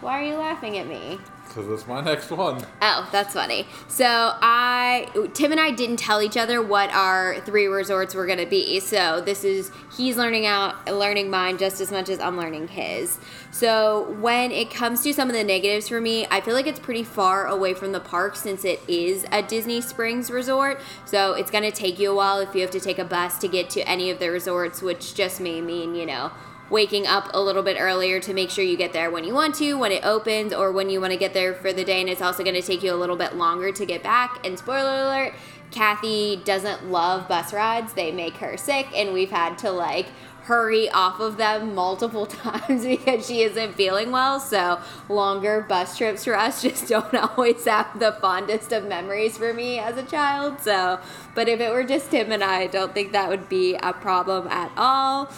why 0.00 0.20
are 0.20 0.24
you 0.24 0.36
laughing 0.36 0.78
at 0.78 0.86
me? 0.86 1.18
Because 1.54 1.70
it's 1.70 1.86
my 1.86 2.00
next 2.00 2.30
one. 2.32 2.66
Oh, 2.82 3.08
that's 3.12 3.32
funny. 3.32 3.66
So 3.86 4.04
I, 4.06 5.08
Tim 5.34 5.52
and 5.52 5.60
I 5.60 5.70
didn't 5.70 5.98
tell 5.98 6.20
each 6.20 6.36
other 6.36 6.60
what 6.60 6.90
our 6.90 7.40
three 7.42 7.66
resorts 7.66 8.12
were 8.12 8.26
gonna 8.26 8.46
be. 8.46 8.80
So 8.80 9.20
this 9.20 9.44
is 9.44 9.70
he's 9.96 10.16
learning 10.16 10.46
out, 10.46 10.84
learning 10.86 11.30
mine 11.30 11.56
just 11.56 11.80
as 11.80 11.92
much 11.92 12.08
as 12.08 12.18
I'm 12.18 12.36
learning 12.36 12.68
his. 12.68 13.18
So 13.52 14.16
when 14.20 14.50
it 14.50 14.70
comes 14.70 15.02
to 15.04 15.14
some 15.14 15.28
of 15.28 15.36
the 15.36 15.44
negatives 15.44 15.88
for 15.88 16.00
me, 16.00 16.26
I 16.28 16.40
feel 16.40 16.54
like 16.54 16.66
it's 16.66 16.80
pretty 16.80 17.04
far 17.04 17.46
away 17.46 17.72
from 17.74 17.92
the 17.92 18.00
park 18.00 18.34
since 18.34 18.64
it 18.64 18.80
is 18.88 19.24
a 19.30 19.40
Disney 19.40 19.80
Springs 19.80 20.32
resort. 20.32 20.80
So 21.04 21.34
it's 21.34 21.52
gonna 21.52 21.70
take 21.70 22.00
you 22.00 22.10
a 22.10 22.14
while 22.16 22.40
if 22.40 22.52
you 22.56 22.62
have 22.62 22.72
to 22.72 22.80
take 22.80 22.98
a 22.98 23.04
bus 23.04 23.38
to 23.38 23.48
get 23.48 23.70
to 23.70 23.88
any 23.88 24.10
of 24.10 24.18
the 24.18 24.30
resorts, 24.30 24.82
which 24.82 25.14
just 25.14 25.40
may 25.40 25.60
mean 25.60 25.94
you 25.94 26.06
know 26.06 26.32
waking 26.70 27.06
up 27.06 27.30
a 27.34 27.40
little 27.40 27.62
bit 27.62 27.76
earlier 27.78 28.20
to 28.20 28.34
make 28.34 28.50
sure 28.50 28.64
you 28.64 28.76
get 28.76 28.92
there 28.92 29.10
when 29.10 29.24
you 29.24 29.34
want 29.34 29.54
to, 29.56 29.74
when 29.74 29.92
it 29.92 30.04
opens, 30.04 30.52
or 30.52 30.72
when 30.72 30.90
you 30.90 31.00
want 31.00 31.12
to 31.12 31.18
get 31.18 31.34
there 31.34 31.54
for 31.54 31.72
the 31.72 31.84
day. 31.84 32.00
And 32.00 32.08
it's 32.08 32.22
also 32.22 32.42
going 32.42 32.54
to 32.54 32.62
take 32.62 32.82
you 32.82 32.92
a 32.92 32.96
little 32.96 33.16
bit 33.16 33.36
longer 33.36 33.72
to 33.72 33.86
get 33.86 34.02
back. 34.02 34.44
And 34.46 34.58
spoiler 34.58 35.02
alert, 35.04 35.34
Kathy 35.70 36.36
doesn't 36.36 36.90
love 36.90 37.28
bus 37.28 37.52
rides, 37.52 37.94
they 37.94 38.12
make 38.12 38.36
her 38.36 38.56
sick, 38.56 38.86
and 38.94 39.12
we've 39.12 39.30
had 39.30 39.58
to 39.58 39.70
like 39.70 40.06
hurry 40.44 40.90
off 40.90 41.20
of 41.20 41.38
them 41.38 41.74
multiple 41.74 42.26
times 42.26 42.84
because 42.84 43.26
she 43.26 43.42
isn't 43.42 43.74
feeling 43.74 44.10
well. 44.10 44.38
So, 44.38 44.80
longer 45.08 45.62
bus 45.68 45.98
trips 45.98 46.24
for 46.24 46.36
us 46.36 46.62
just 46.62 46.88
don't 46.88 47.14
always 47.14 47.64
have 47.64 47.98
the 47.98 48.12
fondest 48.12 48.72
of 48.72 48.86
memories 48.86 49.36
for 49.36 49.52
me 49.52 49.78
as 49.78 49.96
a 49.96 50.02
child. 50.02 50.60
So, 50.60 51.00
but 51.34 51.48
if 51.48 51.60
it 51.60 51.72
were 51.72 51.84
just 51.84 52.12
him 52.12 52.30
and 52.30 52.44
I, 52.44 52.62
I 52.62 52.66
don't 52.68 52.94
think 52.94 53.12
that 53.12 53.28
would 53.28 53.48
be 53.48 53.74
a 53.74 53.92
problem 53.92 54.46
at 54.48 54.70
all 54.76 55.30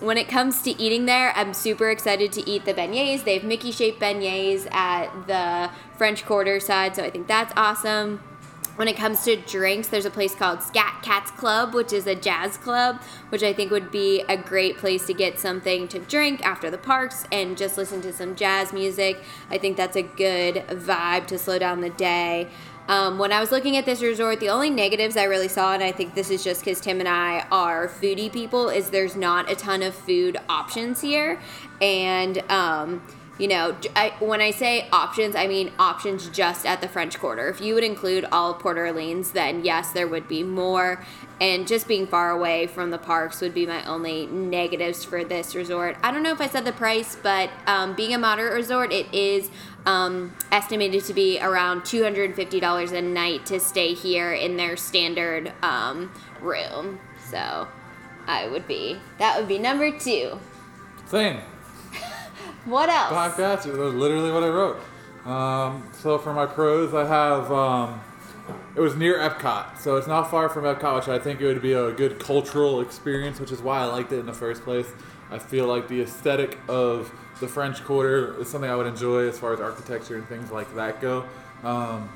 when 0.00 0.16
it 0.16 0.28
comes 0.28 0.62
to 0.62 0.70
eating 0.80 1.04
there, 1.06 1.32
I'm 1.36 1.54
super 1.54 1.90
excited 1.90 2.32
to 2.32 2.48
eat 2.48 2.64
the 2.64 2.74
beignets. 2.74 3.24
They 3.24 3.34
have 3.34 3.44
Mickey 3.44 3.70
shaped 3.70 4.00
beignets 4.00 4.70
at 4.72 5.26
the 5.26 5.70
French 5.96 6.24
Quarter 6.24 6.58
side, 6.60 6.96
so 6.96 7.04
I 7.04 7.10
think 7.10 7.26
that's 7.26 7.52
awesome. 7.56 8.20
When 8.76 8.88
it 8.88 8.96
comes 8.96 9.24
to 9.24 9.36
drinks, 9.36 9.88
there's 9.88 10.06
a 10.06 10.10
place 10.10 10.34
called 10.34 10.62
Scat 10.62 11.02
Cats 11.02 11.30
Club, 11.32 11.74
which 11.74 11.92
is 11.92 12.06
a 12.06 12.14
jazz 12.14 12.56
club, 12.56 13.02
which 13.28 13.42
I 13.42 13.52
think 13.52 13.70
would 13.70 13.90
be 13.90 14.22
a 14.26 14.38
great 14.38 14.78
place 14.78 15.04
to 15.08 15.12
get 15.12 15.38
something 15.38 15.86
to 15.88 15.98
drink 15.98 16.40
after 16.46 16.70
the 16.70 16.78
parks 16.78 17.26
and 17.30 17.58
just 17.58 17.76
listen 17.76 18.00
to 18.00 18.12
some 18.12 18.34
jazz 18.36 18.72
music. 18.72 19.22
I 19.50 19.58
think 19.58 19.76
that's 19.76 19.96
a 19.96 20.02
good 20.02 20.64
vibe 20.68 21.26
to 21.26 21.38
slow 21.38 21.58
down 21.58 21.82
the 21.82 21.90
day. 21.90 22.48
Um, 22.88 23.18
when 23.18 23.32
I 23.32 23.40
was 23.40 23.52
looking 23.52 23.76
at 23.76 23.84
this 23.84 24.02
resort, 24.02 24.40
the 24.40 24.48
only 24.48 24.68
negatives 24.68 25.16
I 25.16 25.24
really 25.24 25.48
saw, 25.48 25.74
and 25.74 25.82
I 25.82 25.92
think 25.92 26.14
this 26.14 26.30
is 26.30 26.42
just 26.42 26.64
because 26.64 26.80
Tim 26.80 26.98
and 26.98 27.08
I 27.08 27.46
are 27.52 27.88
foodie 27.88 28.32
people, 28.32 28.68
is 28.68 28.90
there's 28.90 29.14
not 29.14 29.50
a 29.50 29.54
ton 29.54 29.82
of 29.82 29.94
food 29.94 30.36
options 30.48 31.00
here. 31.00 31.40
And, 31.80 32.38
um, 32.50 33.02
you 33.38 33.48
know, 33.48 33.76
I, 33.96 34.12
when 34.18 34.40
I 34.40 34.50
say 34.50 34.88
options, 34.90 35.34
I 35.34 35.46
mean 35.46 35.72
options 35.78 36.28
just 36.28 36.66
at 36.66 36.80
the 36.80 36.88
French 36.88 37.18
Quarter. 37.18 37.48
If 37.48 37.60
you 37.60 37.74
would 37.74 37.84
include 37.84 38.26
all 38.32 38.54
Port 38.54 38.76
Orleans, 38.76 39.30
then 39.30 39.64
yes, 39.64 39.92
there 39.92 40.08
would 40.08 40.28
be 40.28 40.42
more. 40.42 41.02
And 41.40 41.66
just 41.66 41.88
being 41.88 42.06
far 42.06 42.30
away 42.30 42.66
from 42.66 42.90
the 42.90 42.98
parks 42.98 43.40
would 43.40 43.54
be 43.54 43.64
my 43.66 43.82
only 43.84 44.26
negatives 44.26 45.04
for 45.04 45.24
this 45.24 45.54
resort. 45.54 45.96
I 46.02 46.12
don't 46.12 46.22
know 46.22 46.32
if 46.32 46.40
I 46.40 46.48
said 46.48 46.66
the 46.66 46.72
price, 46.72 47.16
but 47.16 47.48
um, 47.66 47.94
being 47.96 48.12
a 48.12 48.18
moderate 48.18 48.52
resort, 48.52 48.92
it 48.92 49.12
is 49.14 49.50
um, 49.86 50.36
estimated 50.52 51.04
to 51.04 51.14
be 51.14 51.40
around 51.40 51.80
$250 51.82 52.92
a 52.92 53.00
night 53.00 53.46
to 53.46 53.58
stay 53.58 53.94
here 53.94 54.34
in 54.34 54.58
their 54.58 54.76
standard 54.76 55.52
um, 55.62 56.12
room. 56.42 57.00
So 57.30 57.66
I 58.26 58.46
would 58.46 58.68
be, 58.68 58.98
that 59.18 59.38
would 59.38 59.48
be 59.48 59.58
number 59.58 59.98
two. 59.98 60.38
Same. 61.06 61.40
What 62.66 62.90
else? 62.90 63.12
I 63.12 63.34
got 63.38 63.64
you. 63.64 63.72
Was 63.72 63.94
literally 63.94 64.30
what 64.30 64.44
I 64.44 64.48
wrote. 64.48 64.76
Um, 65.24 65.90
so 65.94 66.18
for 66.18 66.34
my 66.34 66.44
pros, 66.44 66.92
I 66.92 67.06
have 67.06 67.50
um, 67.50 68.00
it 68.76 68.80
was 68.80 68.96
near 68.96 69.18
Epcot, 69.18 69.78
so 69.78 69.96
it's 69.96 70.06
not 70.06 70.30
far 70.30 70.48
from 70.48 70.64
Epcot, 70.64 70.96
which 70.96 71.08
I 71.08 71.18
think 71.18 71.40
it 71.40 71.46
would 71.46 71.62
be 71.62 71.72
a 71.72 71.92
good 71.92 72.18
cultural 72.18 72.80
experience, 72.80 73.40
which 73.40 73.52
is 73.52 73.60
why 73.60 73.80
I 73.80 73.84
liked 73.84 74.12
it 74.12 74.18
in 74.18 74.26
the 74.26 74.32
first 74.32 74.62
place. 74.62 74.86
I 75.30 75.38
feel 75.38 75.66
like 75.66 75.88
the 75.88 76.02
aesthetic 76.02 76.58
of 76.68 77.12
the 77.40 77.48
French 77.48 77.82
Quarter 77.84 78.40
is 78.40 78.48
something 78.48 78.70
I 78.70 78.76
would 78.76 78.86
enjoy 78.86 79.28
as 79.28 79.38
far 79.38 79.52
as 79.52 79.60
architecture 79.60 80.16
and 80.16 80.26
things 80.28 80.50
like 80.50 80.74
that 80.74 81.00
go. 81.00 81.24
Um, 81.62 82.10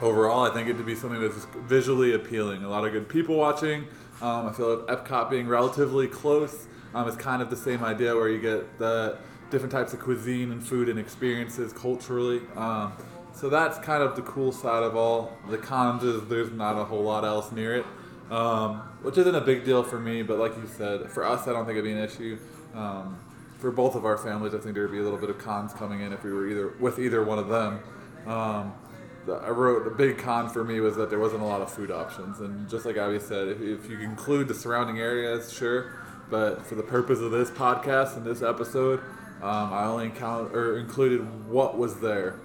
overall, 0.00 0.44
I 0.44 0.52
think 0.52 0.68
it 0.68 0.76
would 0.76 0.86
be 0.86 0.94
something 0.94 1.20
that's 1.20 1.46
visually 1.66 2.14
appealing. 2.14 2.64
A 2.64 2.68
lot 2.68 2.84
of 2.84 2.92
good 2.92 3.08
people 3.08 3.36
watching. 3.36 3.86
Um, 4.20 4.46
I 4.46 4.52
feel 4.52 4.76
like 4.76 4.86
Epcot 4.86 5.30
being 5.30 5.48
relatively 5.48 6.06
close 6.08 6.66
um, 6.94 7.08
is 7.08 7.16
kind 7.16 7.42
of 7.42 7.50
the 7.50 7.56
same 7.56 7.84
idea 7.84 8.14
where 8.14 8.28
you 8.28 8.40
get 8.40 8.78
the 8.78 9.18
different 9.50 9.72
types 9.72 9.92
of 9.92 10.00
cuisine 10.00 10.50
and 10.52 10.66
food 10.66 10.88
and 10.88 10.98
experiences 10.98 11.72
culturally. 11.72 12.40
Um, 12.56 12.92
so 13.34 13.48
that's 13.48 13.78
kind 13.78 14.02
of 14.02 14.16
the 14.16 14.22
cool 14.22 14.52
side 14.52 14.82
of 14.82 14.96
all. 14.96 15.32
The 15.48 15.58
cons 15.58 16.02
is 16.04 16.28
there's 16.28 16.50
not 16.50 16.78
a 16.78 16.84
whole 16.84 17.02
lot 17.02 17.24
else 17.24 17.52
near 17.52 17.76
it, 17.76 17.86
um, 18.30 18.76
which 19.02 19.18
isn't 19.18 19.34
a 19.34 19.40
big 19.40 19.64
deal 19.64 19.82
for 19.82 19.98
me. 19.98 20.22
But 20.22 20.38
like 20.38 20.56
you 20.56 20.66
said, 20.66 21.10
for 21.10 21.24
us, 21.24 21.46
I 21.48 21.52
don't 21.52 21.64
think 21.64 21.78
it'd 21.78 21.84
be 21.84 21.92
an 21.92 22.04
issue. 22.04 22.38
Um, 22.74 23.18
for 23.58 23.70
both 23.70 23.94
of 23.94 24.04
our 24.04 24.18
families, 24.18 24.54
I 24.54 24.58
think 24.58 24.74
there'd 24.74 24.90
be 24.90 24.98
a 24.98 25.02
little 25.02 25.18
bit 25.18 25.30
of 25.30 25.38
cons 25.38 25.72
coming 25.72 26.00
in 26.00 26.12
if 26.12 26.24
we 26.24 26.32
were 26.32 26.48
either 26.48 26.74
with 26.80 26.98
either 26.98 27.22
one 27.24 27.38
of 27.38 27.48
them. 27.48 27.80
Um, 28.26 28.74
I 29.28 29.50
wrote 29.50 29.84
the 29.84 29.90
big 29.90 30.18
con 30.18 30.48
for 30.48 30.64
me 30.64 30.80
was 30.80 30.96
that 30.96 31.08
there 31.08 31.20
wasn't 31.20 31.42
a 31.42 31.44
lot 31.44 31.60
of 31.60 31.70
food 31.70 31.92
options, 31.92 32.40
and 32.40 32.68
just 32.68 32.84
like 32.84 32.96
Abby 32.96 33.20
said, 33.20 33.48
if, 33.48 33.60
if 33.60 33.90
you 33.90 34.00
include 34.00 34.48
the 34.48 34.54
surrounding 34.54 34.98
areas, 34.98 35.52
sure. 35.52 35.92
But 36.28 36.66
for 36.66 36.74
the 36.74 36.82
purpose 36.82 37.20
of 37.20 37.30
this 37.30 37.50
podcast 37.50 38.16
and 38.16 38.26
this 38.26 38.42
episode, 38.42 39.00
um, 39.42 39.72
I 39.72 39.84
only 39.84 40.10
count 40.10 40.54
or 40.54 40.78
included 40.78 41.48
what 41.48 41.78
was 41.78 42.00
there. 42.00 42.40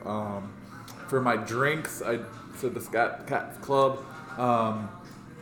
For 1.07 1.21
my 1.21 1.37
drinks, 1.37 2.01
I 2.01 2.19
said 2.55 2.73
the 2.73 2.81
Scat 2.81 3.27
Cats 3.27 3.57
Club. 3.59 4.03
Um, 4.37 4.89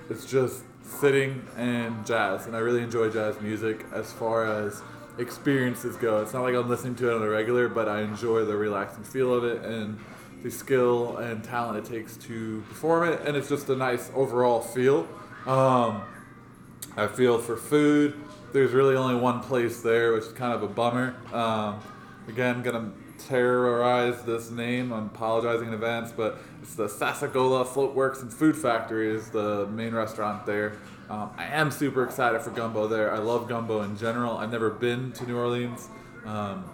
it's 0.09 0.25
just 0.25 0.63
sitting 0.83 1.45
and 1.57 2.05
jazz, 2.05 2.45
and 2.45 2.55
I 2.55 2.59
really 2.59 2.83
enjoy 2.83 3.09
jazz 3.09 3.39
music 3.41 3.85
as 3.91 4.11
far 4.11 4.45
as 4.45 4.81
experiences 5.17 5.95
go. 5.95 6.21
It's 6.21 6.33
not 6.33 6.43
like 6.43 6.53
I'm 6.55 6.69
listening 6.69 6.95
to 6.95 7.09
it 7.09 7.15
on 7.15 7.23
a 7.23 7.29
regular, 7.29 7.67
but 7.67 7.89
I 7.89 8.01
enjoy 8.01 8.45
the 8.45 8.55
relaxing 8.55 9.03
feel 9.03 9.33
of 9.33 9.43
it 9.43 9.63
and 9.63 9.99
the 10.43 10.51
skill 10.51 11.17
and 11.17 11.43
talent 11.43 11.85
it 11.85 11.91
takes 11.91 12.17
to 12.17 12.63
perform 12.69 13.09
it, 13.09 13.21
and 13.25 13.35
it's 13.35 13.49
just 13.49 13.67
a 13.69 13.75
nice 13.75 14.11
overall 14.13 14.61
feel. 14.61 15.07
Um, 15.47 16.03
I 16.97 17.07
feel 17.07 17.39
for 17.39 17.57
food 17.57 18.13
there's 18.53 18.71
really 18.71 18.95
only 18.95 19.15
one 19.15 19.41
place 19.41 19.81
there, 19.81 20.13
which 20.13 20.25
is 20.25 20.31
kind 20.33 20.53
of 20.53 20.63
a 20.63 20.67
bummer. 20.67 21.15
Um, 21.33 21.81
again, 22.27 22.61
gonna 22.61 22.91
terrorize 23.27 24.21
this 24.23 24.51
name. 24.51 24.91
I'm 24.91 25.07
apologizing 25.07 25.67
in 25.67 25.73
advance, 25.73 26.11
but 26.11 26.39
it's 26.61 26.75
the 26.75 26.87
Sassagoula 26.87 27.65
Floatworks 27.65 28.21
and 28.21 28.31
Food 28.31 28.55
Factory 28.55 29.09
is 29.13 29.29
the 29.29 29.67
main 29.67 29.93
restaurant 29.93 30.45
there. 30.45 30.73
Um, 31.09 31.31
I 31.37 31.45
am 31.45 31.71
super 31.71 32.03
excited 32.03 32.41
for 32.41 32.51
gumbo 32.51 32.87
there. 32.87 33.13
I 33.13 33.19
love 33.19 33.47
gumbo 33.47 33.81
in 33.81 33.97
general. 33.97 34.37
I've 34.37 34.51
never 34.51 34.69
been 34.69 35.11
to 35.13 35.25
New 35.25 35.37
Orleans. 35.37 35.89
Um, 36.25 36.65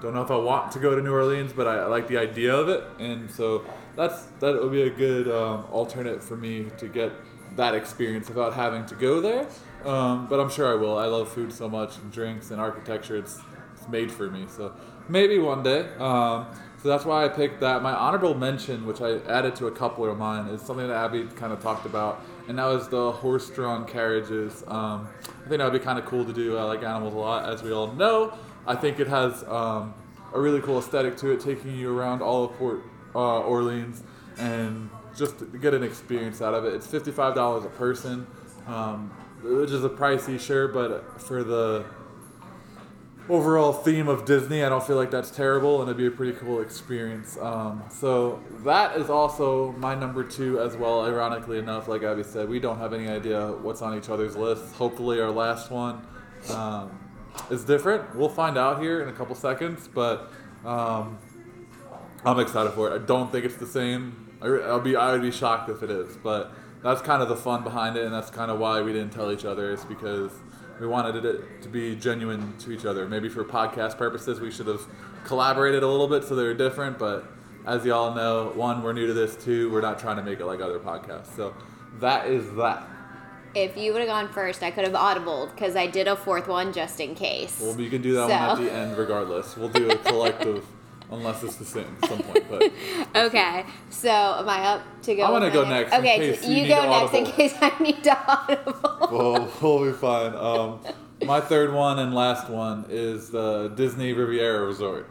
don't 0.00 0.14
know 0.14 0.22
if 0.22 0.30
I 0.30 0.36
want 0.36 0.72
to 0.72 0.78
go 0.78 0.94
to 0.94 1.02
New 1.02 1.12
Orleans, 1.12 1.52
but 1.52 1.66
I, 1.66 1.76
I, 1.78 1.86
like 1.86 2.06
the 2.06 2.18
idea 2.18 2.54
of 2.54 2.68
it, 2.68 2.84
and 3.00 3.28
so 3.30 3.64
that's 3.96 4.22
that 4.40 4.60
would 4.60 4.70
be 4.70 4.82
a 4.82 4.90
good 4.90 5.28
um, 5.28 5.64
alternate 5.72 6.22
for 6.22 6.36
me 6.36 6.66
to 6.78 6.86
get 6.86 7.12
that 7.56 7.74
experience 7.74 8.28
without 8.28 8.54
having 8.54 8.86
to 8.86 8.94
go 8.94 9.20
there. 9.20 9.48
Um, 9.84 10.26
but 10.28 10.38
I'm 10.38 10.50
sure 10.50 10.70
I 10.70 10.74
will. 10.74 10.96
I 10.96 11.06
love 11.06 11.28
food 11.28 11.52
so 11.52 11.68
much 11.68 11.96
and 11.98 12.12
drinks 12.12 12.50
and 12.52 12.60
architecture. 12.60 13.16
It's, 13.16 13.40
it's 13.74 13.88
made 13.88 14.10
for 14.10 14.30
me. 14.30 14.46
So 14.48 14.72
maybe 15.08 15.38
one 15.38 15.62
day. 15.62 15.88
Um, 15.98 16.46
so 16.82 16.88
that's 16.88 17.04
why 17.04 17.24
I 17.24 17.28
picked 17.28 17.60
that. 17.60 17.82
My 17.82 17.92
honorable 17.92 18.34
mention, 18.34 18.86
which 18.86 19.00
I 19.00 19.18
added 19.26 19.56
to 19.56 19.66
a 19.66 19.70
couple 19.72 20.08
of 20.08 20.16
mine, 20.16 20.46
is 20.48 20.62
something 20.62 20.86
that 20.86 20.94
Abby 20.94 21.24
kind 21.34 21.52
of 21.52 21.60
talked 21.60 21.86
about, 21.86 22.22
and 22.46 22.58
that 22.58 22.66
was 22.66 22.88
the 22.88 23.12
horse-drawn 23.12 23.84
carriages. 23.86 24.62
Um, 24.68 25.08
I 25.24 25.48
think 25.48 25.58
that 25.58 25.64
would 25.64 25.72
be 25.72 25.84
kind 25.84 25.98
of 25.98 26.04
cool 26.06 26.24
to 26.24 26.32
do. 26.32 26.56
I 26.56 26.62
like 26.62 26.82
animals 26.82 27.14
a 27.14 27.18
lot, 27.18 27.52
as 27.52 27.62
we 27.62 27.72
all 27.72 27.92
know. 27.92 28.32
I 28.66 28.76
think 28.76 29.00
it 29.00 29.08
has 29.08 29.42
um, 29.44 29.94
a 30.32 30.40
really 30.40 30.60
cool 30.60 30.78
aesthetic 30.78 31.16
to 31.18 31.30
it, 31.32 31.40
taking 31.40 31.74
you 31.76 31.96
around 31.96 32.22
all 32.22 32.44
of 32.44 32.52
Port 32.52 32.82
uh, 33.14 33.40
Orleans 33.40 34.04
and 34.38 34.88
just 35.16 35.34
get 35.60 35.74
an 35.74 35.82
experience 35.82 36.40
out 36.40 36.54
of 36.54 36.64
it. 36.64 36.74
It's 36.74 36.86
fifty-five 36.86 37.34
dollars 37.34 37.64
a 37.64 37.70
person. 37.70 38.26
Um, 38.66 39.10
which 39.40 39.70
is 39.70 39.84
a 39.84 39.88
pricey, 39.88 40.38
sure, 40.38 40.66
but 40.66 41.20
for 41.22 41.44
the 41.44 41.84
overall 43.28 43.72
theme 43.72 44.08
of 44.08 44.24
Disney, 44.24 44.64
I 44.64 44.68
don't 44.68 44.84
feel 44.84 44.96
like 44.96 45.10
that's 45.10 45.30
terrible, 45.30 45.80
and 45.80 45.88
it'd 45.88 45.96
be 45.96 46.06
a 46.06 46.10
pretty 46.10 46.38
cool 46.38 46.60
experience. 46.60 47.36
Um, 47.38 47.84
so 47.90 48.40
that 48.64 48.96
is 48.96 49.10
also 49.10 49.72
my 49.72 49.94
number 49.94 50.24
two 50.24 50.60
as 50.60 50.76
well. 50.76 51.04
Ironically 51.04 51.58
enough, 51.58 51.88
like 51.88 52.02
Abby 52.02 52.22
said, 52.22 52.48
we 52.48 52.58
don't 52.58 52.78
have 52.78 52.92
any 52.92 53.08
idea 53.08 53.48
what's 53.62 53.82
on 53.82 53.96
each 53.96 54.08
other's 54.08 54.36
list. 54.36 54.74
Hopefully, 54.74 55.20
our 55.20 55.30
last 55.30 55.70
one 55.70 56.06
um, 56.50 56.98
is 57.50 57.64
different. 57.64 58.16
We'll 58.16 58.28
find 58.28 58.56
out 58.56 58.80
here 58.80 59.02
in 59.02 59.08
a 59.08 59.12
couple 59.12 59.34
seconds, 59.34 59.88
but 59.88 60.30
um, 60.64 61.18
I'm 62.24 62.38
excited 62.40 62.72
for 62.72 62.90
it. 62.90 63.02
I 63.02 63.04
don't 63.04 63.30
think 63.30 63.44
it's 63.44 63.56
the 63.56 63.66
same. 63.66 64.38
I, 64.40 64.46
I'll 64.46 64.80
be 64.80 64.96
I 64.96 65.12
would 65.12 65.22
be 65.22 65.30
shocked 65.30 65.68
if 65.68 65.82
it 65.82 65.90
is, 65.90 66.16
but 66.16 66.52
that's 66.82 67.02
kind 67.02 67.22
of 67.22 67.28
the 67.28 67.36
fun 67.36 67.64
behind 67.64 67.96
it, 67.96 68.04
and 68.04 68.14
that's 68.14 68.30
kind 68.30 68.50
of 68.50 68.58
why 68.58 68.80
we 68.80 68.92
didn't 68.92 69.12
tell 69.12 69.30
each 69.32 69.44
other. 69.44 69.72
Is 69.72 69.84
because 69.84 70.32
we 70.80 70.86
wanted 70.86 71.24
it 71.24 71.62
to 71.62 71.68
be 71.68 71.96
genuine 71.96 72.56
to 72.58 72.72
each 72.72 72.84
other. 72.84 73.08
Maybe 73.08 73.28
for 73.28 73.44
podcast 73.44 73.96
purposes, 73.98 74.40
we 74.40 74.50
should 74.50 74.66
have 74.66 74.82
collaborated 75.24 75.82
a 75.82 75.88
little 75.88 76.08
bit 76.08 76.24
so 76.24 76.34
they 76.36 76.44
were 76.44 76.54
different. 76.54 76.98
But 76.98 77.24
as 77.66 77.84
y'all 77.84 78.14
know, 78.14 78.52
one, 78.54 78.82
we're 78.82 78.92
new 78.92 79.06
to 79.06 79.14
this. 79.14 79.36
Two, 79.36 79.70
we're 79.70 79.80
not 79.80 79.98
trying 79.98 80.16
to 80.16 80.22
make 80.22 80.40
it 80.40 80.46
like 80.46 80.60
other 80.60 80.78
podcasts. 80.78 81.34
So 81.36 81.54
that 82.00 82.26
is 82.28 82.50
that. 82.54 82.86
If 83.54 83.76
you 83.76 83.92
would 83.92 84.00
have 84.00 84.08
gone 84.08 84.28
first, 84.28 84.62
I 84.62 84.70
could 84.70 84.84
have 84.84 84.92
audibled 84.94 85.50
because 85.54 85.74
I 85.74 85.86
did 85.86 86.06
a 86.06 86.14
fourth 86.14 86.48
one 86.48 86.72
just 86.72 87.00
in 87.00 87.14
case. 87.14 87.58
Well, 87.60 87.80
you 87.80 87.90
can 87.90 88.02
do 88.02 88.12
that 88.14 88.28
So. 88.28 88.36
one 88.36 88.50
at 88.50 88.58
the 88.58 88.72
end, 88.72 88.96
regardless. 88.96 89.56
We'll 89.56 89.70
do 89.70 89.90
a 89.90 89.96
collective, 90.04 90.64
unless 91.10 91.42
it's 91.42 91.56
the 91.56 91.64
same 91.64 91.86
at 92.02 92.08
some 92.08 92.20
point. 92.20 92.44
But 92.48 92.70
Okay, 93.26 93.64
so 93.90 94.08
am 94.10 94.48
I 94.48 94.60
up 94.66 94.82
to 95.02 95.14
go? 95.14 95.22
I 95.24 95.30
wanna 95.30 95.50
go 95.50 95.64
my 95.64 95.70
next 95.70 95.92
Okay, 95.94 96.34
so 96.36 96.48
you 96.48 96.62
you 96.62 96.68
go 96.68 96.82
to 96.82 96.88
next 96.88 97.14
in 97.14 97.24
case 97.26 97.54
I 97.60 97.72
need 97.82 98.02
to 98.04 98.16
audible. 98.30 99.08
we'll, 99.10 99.52
we'll 99.60 99.84
be 99.92 99.96
fine. 99.96 100.34
Um, 100.34 100.80
my 101.26 101.40
third 101.40 101.72
one 101.72 101.98
and 101.98 102.14
last 102.14 102.48
one 102.48 102.86
is 102.88 103.30
the 103.30 103.68
Disney 103.68 104.12
Riviera 104.12 104.64
Resort. 104.66 105.08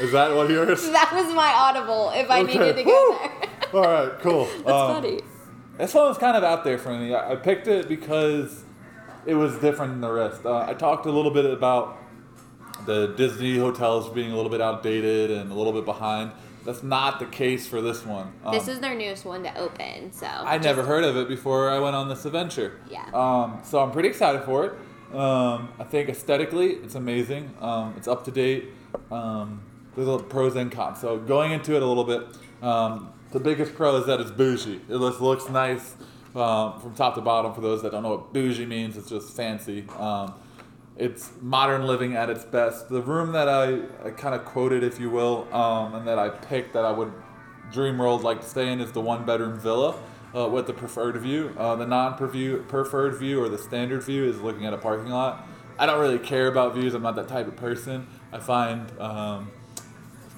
Is 0.00 0.12
that 0.12 0.34
what 0.34 0.50
yours? 0.50 0.82
that 0.90 1.10
was 1.14 1.32
my 1.34 1.52
audible 1.52 2.10
if 2.14 2.30
I 2.30 2.40
Okay. 2.42 2.52
needed 2.58 2.76
to 2.76 2.82
go 2.84 3.18
there. 3.18 3.50
All 3.72 3.80
right, 4.08 4.18
cool. 4.20 4.44
That's 4.44 4.70
Um, 4.70 4.94
funny. 5.02 5.20
This 5.78 5.92
one 5.94 6.06
was 6.08 6.18
kind 6.18 6.36
of 6.36 6.44
out 6.44 6.64
there 6.64 6.78
for 6.78 6.90
me. 6.96 7.14
I 7.14 7.32
I 7.32 7.36
picked 7.36 7.66
it 7.66 7.88
because 7.88 8.64
it 9.24 9.34
was 9.34 9.56
different 9.58 9.92
than 9.92 10.00
the 10.02 10.12
rest. 10.12 10.44
Uh, 10.46 10.64
I 10.68 10.74
talked 10.74 11.06
a 11.06 11.10
little 11.10 11.30
bit 11.30 11.44
about 11.46 11.98
the 12.86 13.08
Disney 13.16 13.58
hotels 13.58 14.08
being 14.08 14.32
a 14.32 14.36
little 14.36 14.50
bit 14.50 14.60
outdated 14.60 15.30
and 15.30 15.50
a 15.50 15.54
little 15.54 15.72
bit 15.72 15.84
behind. 15.84 16.32
That's 16.64 16.82
not 16.82 17.20
the 17.20 17.26
case 17.26 17.66
for 17.66 17.80
this 17.80 18.04
one. 18.04 18.32
Um, 18.44 18.52
This 18.52 18.66
is 18.66 18.80
their 18.80 18.94
newest 18.94 19.24
one 19.24 19.44
to 19.44 19.56
open, 19.56 20.12
so 20.12 20.26
I 20.26 20.58
never 20.58 20.82
heard 20.82 21.04
of 21.04 21.16
it 21.16 21.28
before 21.28 21.70
I 21.70 21.78
went 21.78 21.94
on 21.94 22.08
this 22.08 22.24
adventure. 22.24 22.80
Yeah. 22.90 23.04
Um, 23.14 23.60
so 23.62 23.78
I'm 23.78 23.92
pretty 23.92 24.08
excited 24.08 24.42
for 24.42 24.64
it. 24.66 24.72
Um, 25.14 25.68
I 25.78 25.84
think 25.84 26.08
aesthetically 26.08 26.72
it's 26.72 26.96
amazing. 26.96 27.54
Um, 27.60 27.94
it's 27.96 28.08
up 28.08 28.24
to 28.24 28.32
date. 28.32 28.70
Um, 29.12 29.62
there's 29.94 30.08
a 30.08 30.18
pros 30.18 30.56
and 30.56 30.72
cons. 30.72 31.00
So 31.00 31.18
going 31.18 31.52
into 31.52 31.76
it 31.76 31.82
a 31.82 31.86
little 31.86 32.04
bit, 32.04 32.26
um, 32.62 33.12
the 33.30 33.38
biggest 33.38 33.74
pro 33.74 33.96
is 33.98 34.06
that 34.06 34.20
it's 34.20 34.32
bougie. 34.32 34.80
It 34.88 34.98
just 34.98 35.20
looks 35.20 35.48
nice 35.48 35.94
um, 36.34 36.80
from 36.80 36.94
top 36.96 37.14
to 37.14 37.20
bottom. 37.20 37.54
For 37.54 37.60
those 37.60 37.82
that 37.82 37.92
don't 37.92 38.02
know 38.02 38.10
what 38.10 38.32
bougie 38.32 38.66
means, 38.66 38.96
it's 38.96 39.08
just 39.08 39.36
fancy. 39.36 39.84
It's 40.98 41.30
modern 41.42 41.86
living 41.86 42.16
at 42.16 42.30
its 42.30 42.44
best. 42.44 42.88
The 42.88 43.02
room 43.02 43.32
that 43.32 43.48
I, 43.48 43.80
I 44.06 44.10
kind 44.10 44.34
of 44.34 44.44
quoted, 44.46 44.82
if 44.82 44.98
you 44.98 45.10
will, 45.10 45.46
um, 45.54 45.94
and 45.94 46.08
that 46.08 46.18
I 46.18 46.30
picked 46.30 46.72
that 46.72 46.84
I 46.84 46.90
would 46.90 47.12
dream 47.70 47.98
world 47.98 48.22
like 48.22 48.40
to 48.40 48.46
stay 48.46 48.72
in 48.72 48.80
is 48.80 48.92
the 48.92 49.00
one 49.00 49.26
bedroom 49.26 49.58
villa 49.58 49.96
uh, 50.34 50.48
with 50.48 50.66
the 50.66 50.72
preferred 50.72 51.16
view. 51.18 51.54
Uh, 51.58 51.76
the 51.76 51.86
non 51.86 52.16
preferred 52.16 53.16
view 53.16 53.42
or 53.42 53.48
the 53.48 53.58
standard 53.58 54.02
view 54.04 54.24
is 54.24 54.40
looking 54.40 54.64
at 54.64 54.72
a 54.72 54.78
parking 54.78 55.10
lot. 55.10 55.46
I 55.78 55.84
don't 55.84 56.00
really 56.00 56.18
care 56.18 56.48
about 56.48 56.74
views. 56.74 56.94
I'm 56.94 57.02
not 57.02 57.16
that 57.16 57.28
type 57.28 57.46
of 57.46 57.56
person. 57.56 58.06
I 58.32 58.38
find, 58.38 58.90
um, 58.98 59.50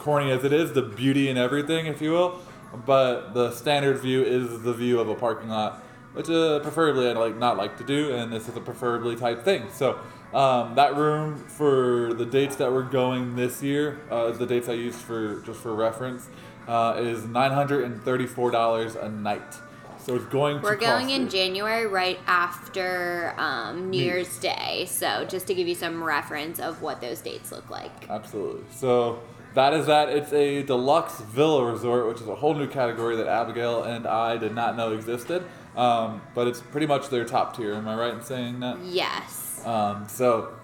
corny 0.01 0.33
as 0.33 0.45
it 0.45 0.53
is, 0.53 0.73
the 0.73 0.83
beauty 0.83 1.29
in 1.29 1.37
everything, 1.37 1.87
if 1.87 2.01
you 2.03 2.13
will. 2.13 2.41
But 2.85 3.33
the 3.33 3.53
standard 3.53 3.99
view 3.99 4.23
is 4.23 4.63
the 4.63 4.75
view 4.75 5.01
of 5.01 5.09
a 5.09 5.15
parking 5.15 5.49
lot, 5.49 5.83
which 6.13 6.29
uh, 6.29 6.59
preferably 6.61 7.09
I'd 7.09 7.17
like 7.17 7.37
not 7.37 7.57
like 7.57 7.79
to 7.79 7.85
do, 7.85 8.13
and 8.13 8.33
this 8.33 8.49
is 8.49 8.57
a 8.57 8.61
preferably 8.61 9.17
type 9.17 9.45
thing. 9.45 9.69
So 9.73 9.99
um, 10.35 10.75
that 10.75 10.97
room 10.97 11.37
for 11.37 12.13
the 12.15 12.27
dates 12.27 12.57
that 12.57 12.71
we're 12.73 12.83
going 12.83 13.35
this 13.37 13.63
year 13.63 13.99
uh, 14.11 14.31
the 14.33 14.47
dates 14.47 14.69
I 14.69 14.75
used 14.75 14.99
for 14.99 15.41
just 15.41 15.61
for 15.61 15.75
reference 15.75 16.29
uh, 16.67 16.97
is 16.99 17.25
nine 17.25 17.53
hundred 17.53 17.85
and 17.85 18.03
thirty 18.03 18.27
four 18.27 18.51
dollars 18.51 18.95
a 18.95 19.09
night. 19.09 19.55
So 20.01 20.15
it's 20.15 20.25
going 20.27 20.63
We're 20.63 20.77
going 20.77 21.11
in 21.11 21.23
you- 21.25 21.29
January 21.29 21.87
right 21.87 22.19
after 22.27 23.35
um, 23.37 23.91
New 23.91 23.99
New- 23.99 24.05
Year's 24.05 24.39
Day, 24.39 24.87
so 24.89 25.25
just 25.29 25.47
to 25.49 25.55
give 25.55 25.69
you 25.69 25.75
some 25.75 26.03
reference 26.03 26.61
of 26.61 26.81
what 26.83 27.01
those 27.01 27.21
dates 27.21 27.53
look 27.53 27.69
like. 27.69 28.09
Absolutely. 28.09 28.63
So 28.71 29.21
that 29.55 29.75
is 29.75 29.87
that. 29.87 30.09
It's 30.09 30.33
a 30.33 30.63
deluxe 30.63 31.21
villa 31.21 31.65
resort, 31.71 32.07
which 32.09 32.21
is 32.21 32.29
a 32.29 32.35
whole 32.35 32.55
new 32.55 32.69
category 32.69 33.17
that 33.17 33.27
Abigail 33.27 33.83
and 33.83 34.07
I 34.07 34.37
did 34.39 34.55
not 34.55 34.77
know 34.77 34.93
existed. 34.95 35.45
Um, 35.77 36.23
but 36.35 36.47
it's 36.49 36.61
pretty 36.61 36.87
much 36.87 37.09
their 37.09 37.25
top 37.25 37.57
tier. 37.57 37.75
Am 37.75 37.87
I 37.87 37.95
right 37.95 38.15
in 38.15 38.23
saying 38.23 38.61
that? 38.61 38.79
Yes. 38.85 39.48
Um, 39.69 40.09
so 40.09 40.55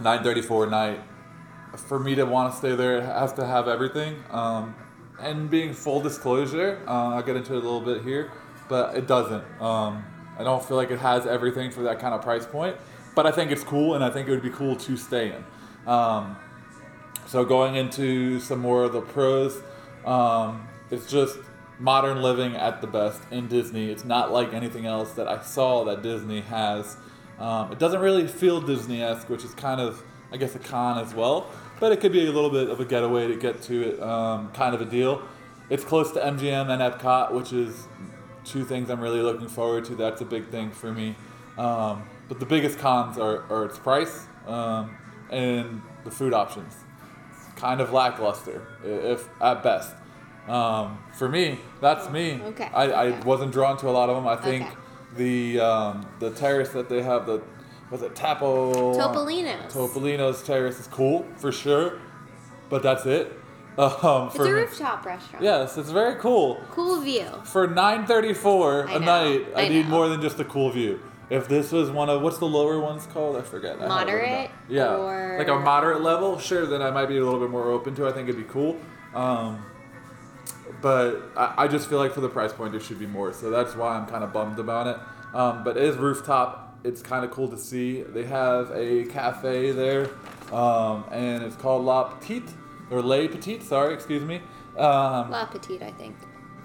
934 0.00 0.66
a 0.66 0.70
night. 0.70 1.00
For 1.76 1.98
me 1.98 2.14
to 2.14 2.24
want 2.24 2.52
to 2.52 2.58
stay 2.58 2.74
there, 2.74 2.98
it 2.98 3.04
has 3.04 3.34
to 3.34 3.46
have 3.46 3.68
everything. 3.68 4.24
Um, 4.30 4.74
and 5.20 5.50
being 5.50 5.74
full 5.74 6.00
disclosure, 6.00 6.82
uh, 6.88 7.14
I'll 7.14 7.22
get 7.22 7.36
into 7.36 7.52
it 7.52 7.58
a 7.58 7.68
little 7.68 7.82
bit 7.82 8.02
here, 8.02 8.32
but 8.68 8.96
it 8.96 9.06
doesn't. 9.06 9.44
Um, 9.60 10.04
I 10.38 10.42
don't 10.42 10.64
feel 10.64 10.78
like 10.78 10.90
it 10.90 10.98
has 10.98 11.26
everything 11.26 11.70
for 11.70 11.82
that 11.82 11.98
kind 12.00 12.14
of 12.14 12.22
price 12.22 12.46
point, 12.46 12.76
but 13.14 13.26
I 13.26 13.30
think 13.30 13.50
it's 13.50 13.62
cool, 13.62 13.94
and 13.94 14.02
I 14.02 14.08
think 14.08 14.26
it 14.26 14.30
would 14.30 14.42
be 14.42 14.50
cool 14.50 14.74
to 14.74 14.96
stay 14.96 15.32
in. 15.32 15.44
Um, 15.86 16.36
so 17.26 17.44
going 17.44 17.74
into 17.74 18.40
some 18.40 18.58
more 18.58 18.84
of 18.84 18.94
the 18.94 19.02
pros, 19.02 19.62
um, 20.06 20.66
it's 20.90 21.10
just 21.10 21.38
modern 21.78 22.22
living 22.22 22.56
at 22.56 22.80
the 22.80 22.86
best 22.86 23.20
in 23.30 23.48
Disney. 23.48 23.90
It's 23.90 24.04
not 24.04 24.32
like 24.32 24.54
anything 24.54 24.86
else 24.86 25.12
that 25.12 25.28
I 25.28 25.42
saw 25.42 25.84
that 25.84 26.02
Disney 26.02 26.40
has. 26.40 26.96
Um, 27.40 27.72
it 27.72 27.78
doesn't 27.78 28.00
really 28.00 28.26
feel 28.28 28.60
Disney-esque, 28.60 29.28
which 29.28 29.44
is 29.44 29.54
kind 29.54 29.80
of, 29.80 30.02
I 30.30 30.36
guess, 30.36 30.54
a 30.54 30.58
con 30.58 30.98
as 30.98 31.14
well. 31.14 31.50
But 31.80 31.92
it 31.92 32.00
could 32.00 32.12
be 32.12 32.26
a 32.26 32.30
little 32.30 32.50
bit 32.50 32.68
of 32.68 32.78
a 32.78 32.84
getaway 32.84 33.26
to 33.28 33.36
get 33.36 33.62
to 33.62 33.88
it, 33.88 34.02
um, 34.02 34.52
kind 34.52 34.74
of 34.74 34.82
a 34.82 34.84
deal. 34.84 35.22
It's 35.70 35.84
close 35.84 36.12
to 36.12 36.20
MGM 36.20 36.68
and 36.68 36.82
Epcot, 36.82 37.32
which 37.32 37.52
is 37.52 37.88
two 38.44 38.64
things 38.64 38.90
I'm 38.90 39.00
really 39.00 39.22
looking 39.22 39.48
forward 39.48 39.86
to. 39.86 39.94
That's 39.94 40.20
a 40.20 40.24
big 40.24 40.48
thing 40.48 40.70
for 40.70 40.92
me. 40.92 41.16
Um, 41.56 42.04
but 42.28 42.38
the 42.38 42.46
biggest 42.46 42.78
cons 42.78 43.18
are, 43.18 43.44
are 43.50 43.64
its 43.64 43.78
price 43.78 44.26
um, 44.46 44.96
and 45.30 45.82
the 46.04 46.10
food 46.10 46.34
options 46.34 46.74
kind 47.60 47.80
of 47.80 47.92
lackluster, 47.92 48.66
if 48.82 49.28
at 49.40 49.62
best. 49.62 49.94
Um, 50.48 50.98
for 51.12 51.28
me, 51.28 51.58
that's 51.80 52.08
me. 52.10 52.40
Okay, 52.42 52.70
I, 52.72 52.84
I 52.90 53.06
okay. 53.08 53.20
wasn't 53.24 53.52
drawn 53.52 53.76
to 53.78 53.88
a 53.88 53.90
lot 53.90 54.08
of 54.08 54.16
them. 54.16 54.26
I 54.26 54.36
think 54.36 54.66
Okay. 54.66 54.76
The 55.16 55.60
um, 55.60 56.06
the 56.18 56.30
terrace 56.30 56.70
that 56.70 56.88
they 56.88 57.02
have, 57.02 57.26
the 57.26 57.42
was 57.90 58.02
it 58.02 58.14
Tapo 58.14 58.94
Topolino's. 58.94 59.72
Topolino's 59.74 60.42
terrace 60.42 60.78
is 60.80 60.86
cool 60.86 61.26
for 61.36 61.50
sure, 61.52 61.98
but 62.68 62.82
that's 62.82 63.06
it. 63.06 63.36
Um, 63.78 64.26
It's 64.26 64.36
for 64.36 64.44
a 64.46 64.52
rooftop 64.52 65.06
restaurant. 65.06 65.42
Yes, 65.42 65.78
it's 65.78 65.90
very 65.90 66.16
cool. 66.16 66.60
Cool 66.70 67.00
view. 67.00 67.24
For 67.44 67.66
nine 67.66 68.04
thirty 68.04 68.34
four 68.34 68.82
a 68.82 68.98
know, 68.98 69.06
night, 69.06 69.46
I, 69.56 69.62
I 69.62 69.68
need 69.68 69.84
know. 69.86 69.90
more 69.92 70.08
than 70.08 70.20
just 70.20 70.38
a 70.38 70.44
cool 70.44 70.70
view. 70.70 71.00
If 71.30 71.48
this 71.48 71.70
was 71.72 71.88
one 71.90 72.10
of 72.10 72.20
what's 72.20 72.38
the 72.38 72.46
lower 72.48 72.78
ones 72.80 73.06
called? 73.06 73.36
I 73.36 73.42
forget. 73.42 73.80
I 73.80 73.86
have 73.98 74.08
it 74.08 74.12
written 74.12 74.28
down. 74.28 74.38
Moderate 74.48 74.50
Yeah, 74.68 74.96
or- 74.96 75.36
like 75.38 75.48
a 75.48 75.54
moderate 75.58 76.02
level. 76.02 76.38
Sure, 76.38 76.66
then 76.66 76.82
I 76.82 76.90
might 76.90 77.06
be 77.06 77.16
a 77.16 77.24
little 77.24 77.40
bit 77.40 77.48
more 77.48 77.70
open 77.70 77.94
to. 77.94 78.06
it. 78.06 78.10
I 78.10 78.12
think 78.12 78.28
it'd 78.28 78.40
be 78.44 78.52
cool. 78.52 78.76
Um, 79.14 79.64
but 80.80 81.32
I, 81.36 81.54
I 81.58 81.68
just 81.68 81.88
feel 81.88 81.98
like 81.98 82.12
for 82.12 82.20
the 82.20 82.28
price 82.28 82.52
point, 82.52 82.72
there 82.72 82.80
should 82.80 82.98
be 82.98 83.06
more. 83.06 83.32
So 83.32 83.50
that's 83.50 83.74
why 83.74 83.96
I'm 83.96 84.06
kind 84.06 84.24
of 84.24 84.32
bummed 84.32 84.58
about 84.58 84.86
it. 84.86 84.96
Um, 85.34 85.64
but 85.64 85.76
it 85.76 85.84
is 85.84 85.96
rooftop. 85.96 86.78
It's 86.82 87.02
kind 87.02 87.24
of 87.24 87.30
cool 87.30 87.48
to 87.48 87.58
see. 87.58 88.02
They 88.02 88.24
have 88.24 88.70
a 88.72 89.04
cafe 89.06 89.72
there, 89.72 90.08
um, 90.52 91.04
and 91.12 91.42
it's 91.42 91.56
called 91.56 91.84
La 91.84 92.04
Petite 92.04 92.48
or 92.90 93.02
Les 93.02 93.28
Petites. 93.28 93.68
Sorry, 93.68 93.92
excuse 93.92 94.22
me. 94.22 94.36
Um, 94.78 95.30
La 95.30 95.44
Petite, 95.44 95.82
I 95.82 95.92
think. 95.92 96.16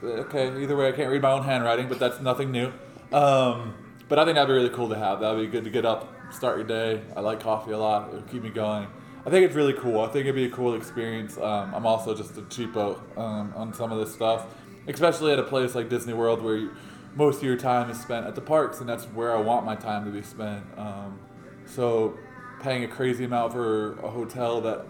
Okay, 0.03 0.61
either 0.61 0.75
way, 0.75 0.87
I 0.87 0.91
can't 0.91 1.11
read 1.11 1.21
my 1.21 1.31
own 1.31 1.43
handwriting, 1.43 1.89
but 1.89 1.99
that's 1.99 2.21
nothing 2.21 2.51
new. 2.51 2.71
Um, 3.11 3.73
but 4.07 4.19
I 4.19 4.25
think 4.25 4.35
that'd 4.35 4.47
be 4.47 4.53
really 4.53 4.69
cool 4.69 4.89
to 4.89 4.95
have. 4.95 5.19
That'd 5.19 5.39
be 5.39 5.47
good 5.47 5.63
to 5.65 5.69
get 5.69 5.85
up, 5.85 6.13
start 6.31 6.57
your 6.57 6.65
day. 6.65 7.01
I 7.15 7.19
like 7.19 7.39
coffee 7.41 7.71
a 7.71 7.77
lot. 7.77 8.09
It'll 8.09 8.21
keep 8.21 8.43
me 8.43 8.49
going. 8.49 8.87
I 9.25 9.31
think 9.31 9.43
it's 9.43 9.55
really 9.55 9.73
cool. 9.73 10.01
I 10.01 10.07
think 10.07 10.25
it'd 10.25 10.35
be 10.35 10.45
a 10.45 10.49
cool 10.49 10.75
experience. 10.75 11.37
Um, 11.37 11.73
I'm 11.73 11.87
also 11.87 12.13
just 12.13 12.37
a 12.37 12.43
cheapo 12.43 12.99
um, 13.17 13.53
on 13.55 13.73
some 13.73 13.91
of 13.91 13.97
this 13.97 14.13
stuff, 14.13 14.45
especially 14.87 15.33
at 15.33 15.39
a 15.39 15.43
place 15.43 15.73
like 15.73 15.89
Disney 15.89 16.13
World 16.13 16.43
where 16.43 16.57
you, 16.57 16.75
most 17.15 17.37
of 17.37 17.43
your 17.43 17.57
time 17.57 17.89
is 17.89 17.99
spent 17.99 18.27
at 18.27 18.35
the 18.35 18.41
parks, 18.41 18.81
and 18.81 18.87
that's 18.87 19.05
where 19.05 19.35
I 19.35 19.39
want 19.39 19.65
my 19.65 19.75
time 19.75 20.05
to 20.05 20.11
be 20.11 20.21
spent. 20.21 20.63
Um, 20.77 21.17
so, 21.65 22.19
paying 22.61 22.83
a 22.83 22.87
crazy 22.87 23.23
amount 23.23 23.53
for 23.53 23.93
a 23.99 24.09
hotel 24.09 24.61
that 24.61 24.85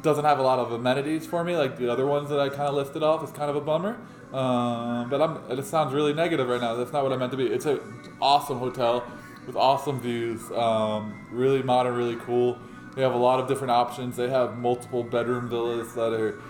doesn't 0.00 0.24
have 0.24 0.38
a 0.38 0.42
lot 0.42 0.58
of 0.58 0.72
amenities 0.72 1.26
for 1.26 1.44
me, 1.44 1.54
like 1.54 1.76
the 1.76 1.92
other 1.92 2.06
ones 2.06 2.30
that 2.30 2.40
I 2.40 2.48
kind 2.48 2.62
of 2.62 2.74
listed 2.74 3.02
off, 3.02 3.22
is 3.22 3.30
kind 3.32 3.50
of 3.50 3.56
a 3.56 3.60
bummer. 3.60 3.98
Um, 4.32 5.10
but 5.10 5.20
I'm, 5.20 5.58
it 5.58 5.64
sounds 5.64 5.92
really 5.92 6.14
negative 6.14 6.48
right 6.48 6.60
now. 6.60 6.74
That's 6.74 6.92
not 6.92 7.02
what 7.02 7.12
I 7.12 7.16
meant 7.16 7.32
to 7.32 7.36
be. 7.36 7.46
It's 7.46 7.66
an 7.66 7.80
awesome 8.20 8.58
hotel 8.58 9.06
with 9.46 9.56
awesome 9.56 10.00
views, 10.00 10.50
um, 10.52 11.26
really 11.30 11.62
modern, 11.62 11.94
really 11.94 12.16
cool. 12.16 12.58
They 12.94 13.02
have 13.02 13.14
a 13.14 13.18
lot 13.18 13.40
of 13.40 13.48
different 13.48 13.72
options. 13.72 14.16
They 14.16 14.30
have 14.30 14.56
multiple 14.56 15.02
bedroom 15.02 15.48
villas 15.48 15.94
that 15.94 16.12
are 16.12 16.40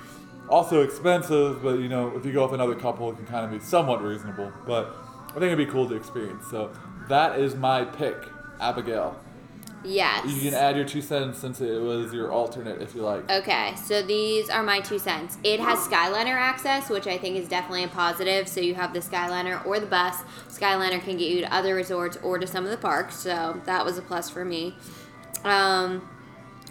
also 0.48 0.82
expensive, 0.82 1.62
but 1.62 1.78
you 1.78 1.88
know, 1.88 2.14
if 2.16 2.26
you 2.26 2.32
go 2.32 2.44
with 2.44 2.54
another 2.54 2.74
couple, 2.74 3.10
it 3.10 3.16
can 3.16 3.26
kind 3.26 3.44
of 3.44 3.50
be 3.50 3.64
somewhat 3.64 4.02
reasonable. 4.02 4.52
But 4.66 4.94
I 5.30 5.32
think 5.34 5.44
it'd 5.44 5.58
be 5.58 5.66
cool 5.66 5.88
to 5.88 5.94
experience. 5.94 6.46
So 6.50 6.70
that 7.08 7.38
is 7.38 7.54
my 7.54 7.84
pick, 7.84 8.16
Abigail. 8.60 9.18
Yes. 9.84 10.26
You 10.26 10.40
can 10.40 10.54
add 10.54 10.76
your 10.76 10.86
two 10.86 11.02
cents 11.02 11.38
since 11.38 11.60
it 11.60 11.80
was 11.80 12.12
your 12.12 12.32
alternate 12.32 12.80
if 12.80 12.94
you 12.94 13.02
like. 13.02 13.30
Okay, 13.30 13.74
so 13.76 14.00
these 14.00 14.48
are 14.48 14.62
my 14.62 14.80
two 14.80 14.98
cents. 14.98 15.36
It 15.44 15.60
has 15.60 15.78
Skyliner 15.80 16.36
access, 16.36 16.88
which 16.88 17.06
I 17.06 17.18
think 17.18 17.36
is 17.36 17.48
definitely 17.48 17.84
a 17.84 17.88
positive. 17.88 18.48
So 18.48 18.60
you 18.60 18.74
have 18.74 18.94
the 18.94 19.00
Skyliner 19.00 19.64
or 19.66 19.78
the 19.78 19.86
bus. 19.86 20.22
Skyliner 20.48 21.02
can 21.02 21.18
get 21.18 21.30
you 21.30 21.42
to 21.42 21.54
other 21.54 21.74
resorts 21.74 22.16
or 22.22 22.38
to 22.38 22.46
some 22.46 22.64
of 22.64 22.70
the 22.70 22.78
parks, 22.78 23.16
so 23.16 23.60
that 23.66 23.84
was 23.84 23.98
a 23.98 24.02
plus 24.02 24.30
for 24.30 24.44
me. 24.44 24.74
Um, 25.44 26.08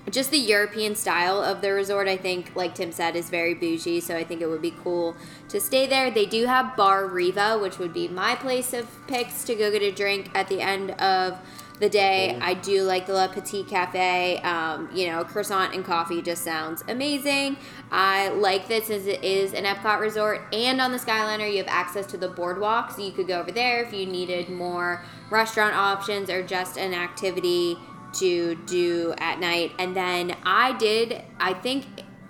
just 0.10 0.32
the 0.32 0.38
European 0.38 0.96
style 0.96 1.42
of 1.42 1.62
the 1.62 1.72
resort, 1.72 2.08
I 2.08 2.18
think, 2.18 2.56
like 2.56 2.76
Tim 2.76 2.92
said, 2.92 3.16
is 3.16 3.30
very 3.30 3.54
bougie. 3.54 4.02
So 4.02 4.16
I 4.16 4.24
think 4.24 4.42
it 4.42 4.48
would 4.48 4.62
be 4.62 4.74
cool 4.84 5.16
to 5.50 5.60
stay 5.60 5.88
there. 5.88 6.12
They 6.12 6.26
do 6.26 6.46
have 6.46 6.76
Bar 6.76 7.08
Riva, 7.08 7.58
which 7.58 7.80
would 7.80 7.94
be 7.94 8.08
my 8.08 8.36
place 8.36 8.74
of 8.74 8.88
picks 9.08 9.44
to 9.46 9.56
go 9.56 9.72
get 9.72 9.82
a 9.82 9.92
drink 9.92 10.30
at 10.34 10.48
the 10.48 10.62
end 10.62 10.92
of 10.92 11.39
the 11.80 11.89
day. 11.89 12.38
I 12.39 12.54
do 12.54 12.84
like 12.84 13.08
the 13.08 13.13
La 13.13 13.28
Petite 13.28 13.68
Cafe. 13.68 14.39
Um, 14.42 14.89
you 14.94 15.08
know, 15.08 15.24
croissant 15.24 15.74
and 15.74 15.84
coffee 15.84 16.22
just 16.22 16.44
sounds 16.44 16.84
amazing. 16.88 17.58
I 17.92 18.30
like 18.30 18.68
this 18.68 18.89
as 18.89 19.08
it 19.08 19.24
is 19.24 19.54
an 19.54 19.66
Epcot 19.66 20.00
resort, 20.00 20.42
and 20.54 20.80
on 20.80 20.92
the 20.92 20.98
Skyliner, 20.98 21.50
you 21.52 21.58
have 21.58 21.68
access 21.68 22.06
to 22.08 22.18
the 22.18 22.28
boardwalk, 22.28 22.92
so 22.92 23.02
you 23.02 23.12
could 23.12 23.28
go 23.28 23.39
over 23.39 23.52
there 23.52 23.84
if 23.84 23.94
you 23.94 24.06
needed 24.06 24.50
more 24.50 25.04
restaurant 25.30 25.76
options 25.76 26.30
or 26.30 26.44
just 26.44 26.78
an 26.78 26.94
activity 26.94 27.78
to 28.13 28.56
do 28.65 29.13
at 29.17 29.39
night. 29.39 29.71
And 29.80 29.95
then 29.95 30.36
I 30.43 30.73
did, 30.78 31.21
I 31.39 31.54
think 31.54 31.86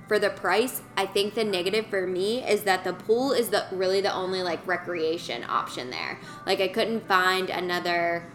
for 0.08 0.20
the 0.20 0.30
price, 0.30 0.82
I 0.98 1.06
think 1.06 1.34
the 1.34 1.44
negative 1.44 1.88
for 1.88 2.06
me 2.06 2.44
is 2.48 2.64
that 2.64 2.84
the 2.84 2.94
pool 2.94 3.32
is 3.32 3.50
the 3.50 3.66
really 3.72 4.02
the 4.02 4.14
only 4.14 4.44
like 4.44 4.66
recreation 4.68 5.44
option 5.48 5.90
there. 5.90 6.20
Like 6.46 6.60
I 6.60 6.68
couldn't 6.68 7.08
find 7.08 7.50
another 7.50 8.26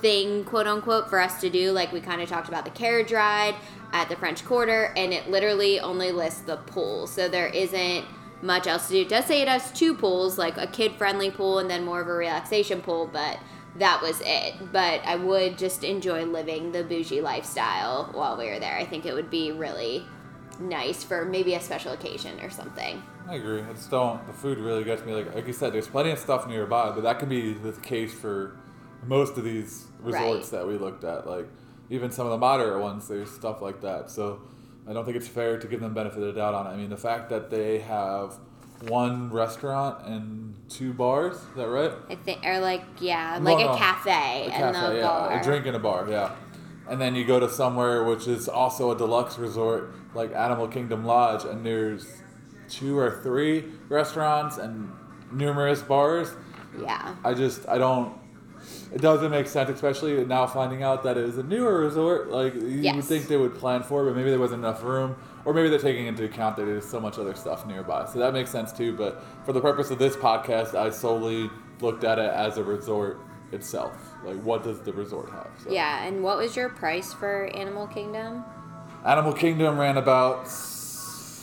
thing, 0.00 0.44
quote 0.44 0.66
unquote, 0.66 1.10
for 1.10 1.20
us 1.20 1.40
to 1.42 1.50
do. 1.50 1.72
Like 1.72 1.92
we 1.92 2.00
kind 2.00 2.20
of 2.20 2.28
talked 2.28 2.48
about 2.48 2.64
the 2.64 2.70
carriage 2.70 3.12
ride 3.12 3.54
at 3.92 4.08
the 4.08 4.16
French 4.16 4.44
Quarter, 4.44 4.92
and 4.96 5.12
it 5.12 5.28
literally 5.28 5.80
only 5.80 6.12
lists 6.12 6.40
the 6.42 6.56
pool. 6.56 7.06
So 7.06 7.28
there 7.28 7.48
isn't 7.48 8.04
much 8.42 8.66
else 8.66 8.88
to 8.88 8.94
do. 8.94 9.00
It 9.02 9.08
does 9.08 9.26
say 9.26 9.42
it 9.42 9.48
has 9.48 9.70
two 9.72 9.94
pools, 9.94 10.38
like 10.38 10.56
a 10.56 10.66
kid 10.66 10.92
friendly 10.92 11.30
pool 11.30 11.58
and 11.58 11.68
then 11.68 11.84
more 11.84 12.00
of 12.00 12.08
a 12.08 12.12
relaxation 12.12 12.80
pool, 12.80 13.08
but 13.12 13.38
that 13.78 14.02
was 14.02 14.20
it. 14.24 14.54
But 14.72 15.00
I 15.04 15.16
would 15.16 15.58
just 15.58 15.84
enjoy 15.84 16.24
living 16.24 16.72
the 16.72 16.82
bougie 16.84 17.20
lifestyle 17.20 18.10
while 18.12 18.36
we 18.36 18.46
were 18.46 18.58
there. 18.58 18.76
I 18.76 18.84
think 18.84 19.06
it 19.06 19.14
would 19.14 19.30
be 19.30 19.52
really 19.52 20.04
nice 20.58 21.02
for 21.04 21.24
maybe 21.24 21.54
a 21.54 21.60
special 21.60 21.92
occasion 21.92 22.38
or 22.40 22.50
something. 22.50 23.02
I 23.28 23.36
agree. 23.36 23.62
I 23.62 23.72
just 23.72 23.90
don't. 23.90 24.26
The 24.26 24.32
food 24.32 24.58
really 24.58 24.84
gets 24.84 25.04
me. 25.04 25.14
Like 25.14 25.34
like 25.34 25.46
you 25.46 25.52
said, 25.52 25.72
there's 25.72 25.88
plenty 25.88 26.10
of 26.10 26.18
stuff 26.18 26.46
nearby, 26.48 26.90
but 26.90 27.02
that 27.02 27.18
could 27.18 27.28
be 27.28 27.52
the 27.54 27.72
case 27.72 28.12
for 28.12 28.56
most 29.06 29.38
of 29.38 29.44
these 29.44 29.86
resorts 30.00 30.52
Right. 30.52 30.60
that 30.60 30.66
we 30.66 30.76
looked 30.76 31.04
at. 31.04 31.26
Like 31.26 31.46
even 31.88 32.10
some 32.10 32.26
of 32.26 32.32
the 32.32 32.38
moderate 32.38 32.80
ones, 32.80 33.08
there's 33.08 33.30
stuff 33.30 33.62
like 33.62 33.80
that. 33.82 34.10
So 34.10 34.40
I 34.88 34.92
don't 34.92 35.04
think 35.04 35.16
it's 35.16 35.28
fair 35.28 35.58
to 35.58 35.66
give 35.66 35.80
them 35.80 35.94
benefit 35.94 36.18
of 36.18 36.34
the 36.34 36.40
doubt 36.40 36.54
on 36.54 36.66
it. 36.66 36.70
I 36.70 36.76
mean, 36.76 36.90
the 36.90 36.96
fact 36.96 37.30
that 37.30 37.50
they 37.50 37.78
have 37.80 38.34
one 38.82 39.30
restaurant 39.30 40.06
and 40.06 40.54
two 40.68 40.92
bars. 40.92 41.36
Is 41.36 41.54
that 41.56 41.68
right? 41.68 41.92
I 42.08 42.14
think, 42.14 42.44
or 42.44 42.60
like 42.60 42.82
yeah, 43.00 43.38
like 43.40 43.58
no. 43.58 43.72
a 43.72 43.76
cafe 43.76 44.10
A 44.10 44.52
and 44.52 44.74
cafe, 44.74 44.94
the 44.94 44.96
yeah. 44.96 45.02
bar. 45.02 45.40
A 45.40 45.42
drink 45.42 45.66
in 45.66 45.74
a 45.74 45.78
bar, 45.78 46.06
yeah. 46.08 46.34
And 46.88 47.00
then 47.00 47.14
you 47.14 47.24
go 47.24 47.38
to 47.38 47.48
somewhere 47.48 48.04
which 48.04 48.26
is 48.26 48.48
also 48.48 48.90
a 48.90 48.98
deluxe 48.98 49.38
resort, 49.38 49.94
like 50.14 50.34
Animal 50.34 50.66
Kingdom 50.68 51.04
Lodge, 51.04 51.44
and 51.44 51.64
there's 51.64 52.06
two 52.68 52.98
or 52.98 53.20
three 53.22 53.64
restaurants 53.88 54.56
and 54.56 54.90
numerous 55.32 55.82
bars. 55.82 56.32
Yeah. 56.80 57.14
I 57.24 57.34
just, 57.34 57.68
I 57.68 57.78
don't. 57.78 58.18
It 58.92 59.00
doesn't 59.00 59.30
make 59.30 59.46
sense, 59.46 59.70
especially 59.70 60.24
now 60.24 60.46
finding 60.46 60.82
out 60.82 61.04
that 61.04 61.16
it 61.16 61.24
is 61.24 61.38
a 61.38 61.42
newer 61.42 61.80
resort. 61.80 62.30
Like 62.30 62.54
you 62.54 62.92
would 62.94 63.04
think 63.04 63.28
they 63.28 63.36
would 63.36 63.54
plan 63.54 63.82
for, 63.82 64.02
it, 64.02 64.06
but 64.06 64.16
maybe 64.16 64.30
there 64.30 64.38
wasn't 64.38 64.64
enough 64.64 64.82
room, 64.82 65.16
or 65.44 65.54
maybe 65.54 65.68
they're 65.68 65.78
taking 65.78 66.06
into 66.06 66.24
account 66.24 66.56
that 66.56 66.66
there's 66.66 66.88
so 66.88 67.00
much 67.00 67.18
other 67.18 67.34
stuff 67.34 67.66
nearby. 67.66 68.06
So 68.06 68.18
that 68.18 68.32
makes 68.32 68.50
sense 68.50 68.72
too. 68.72 68.96
But 68.96 69.22
for 69.44 69.52
the 69.52 69.60
purpose 69.60 69.90
of 69.90 69.98
this 69.98 70.16
podcast, 70.16 70.74
I 70.74 70.90
solely 70.90 71.50
looked 71.80 72.04
at 72.04 72.18
it 72.18 72.30
as 72.30 72.58
a 72.58 72.64
resort 72.64 73.20
itself. 73.52 74.14
Like, 74.24 74.40
what 74.42 74.62
does 74.62 74.80
the 74.80 74.92
resort 74.92 75.30
have? 75.30 75.50
So. 75.64 75.70
Yeah, 75.70 76.04
and 76.04 76.22
what 76.22 76.38
was 76.38 76.56
your 76.56 76.68
price 76.68 77.12
for 77.12 77.46
Animal 77.54 77.86
Kingdom? 77.86 78.44
Animal 79.04 79.32
Kingdom 79.32 79.78
ran 79.78 79.96
about 79.96 80.46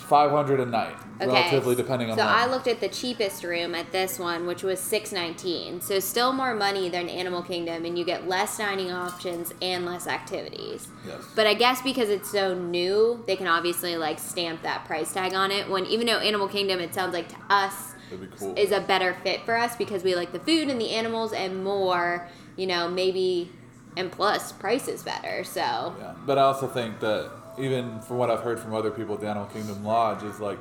five 0.08 0.32
hundred 0.32 0.60
a 0.60 0.66
night, 0.66 0.96
relatively 1.20 1.76
depending 1.76 2.10
on. 2.10 2.18
So. 2.18 2.24
I 2.24 2.46
looked 2.48 2.68
at 2.68 2.80
the 2.80 2.88
cheapest 2.88 3.44
room 3.44 3.76
at 3.76 3.92
this 3.92 4.18
one, 4.18 4.48
which 4.48 4.64
was 4.64 4.80
six 4.80 5.12
nineteen. 5.12 5.82
So 5.82 6.00
still 6.00 6.34
more 6.34 6.54
money 6.54 6.90
than 6.90 7.10
Animal 7.10 7.44
Kingdom, 7.44 7.86
and 7.86 7.98
you 7.98 8.06
get 8.06 8.28
less 8.28 8.58
dining 8.58 8.92
options 8.92 9.54
and 9.62 9.86
less 9.86 10.08
activities. 10.08 10.88
Yes. 11.06 11.24
But 11.36 11.48
I 11.48 11.54
guess 11.54 11.82
because 11.82 12.10
it's 12.10 12.32
so 12.32 12.54
new, 12.54 13.24
they 13.28 13.36
can 13.36 13.48
obviously 13.48 13.98
like 13.98 14.20
stamp 14.20 14.64
that 14.64 14.86
price 14.86 15.14
tag 15.14 15.34
on 15.34 15.52
it. 15.52 15.70
When 15.70 15.86
even 15.86 16.08
though 16.08 16.20
Animal 16.20 16.48
Kingdom, 16.48 16.80
it 16.80 16.94
sounds 16.94 17.14
like 17.14 17.30
to 17.30 17.38
us 17.50 17.94
cool. 18.40 18.56
is 18.58 18.72
a 18.72 18.82
better 18.82 19.16
fit 19.24 19.44
for 19.44 19.58
us 19.58 19.76
because 19.76 20.04
we 20.04 20.16
like 20.16 20.32
the 20.32 20.40
food 20.40 20.70
and 20.70 20.80
the 20.80 20.92
animals 20.92 21.34
and 21.34 21.64
more. 21.64 22.28
You 22.56 22.66
know, 22.68 22.90
maybe 22.90 23.52
and 23.98 24.12
plus 24.12 24.52
price 24.52 24.88
is 24.88 25.04
better. 25.04 25.44
So 25.44 25.62
Yeah, 26.00 26.14
but 26.26 26.38
I 26.38 26.44
also 26.44 26.68
think 26.68 27.00
that 27.02 27.32
even 27.58 28.00
from 28.02 28.18
what 28.18 28.30
I've 28.30 28.42
heard 28.42 28.60
from 28.60 28.74
other 28.74 28.92
people 28.92 29.16
at 29.16 29.22
the 29.22 29.28
Animal 29.28 29.48
Kingdom 29.48 29.84
Lodge 29.84 30.24
is 30.24 30.40
like 30.40 30.60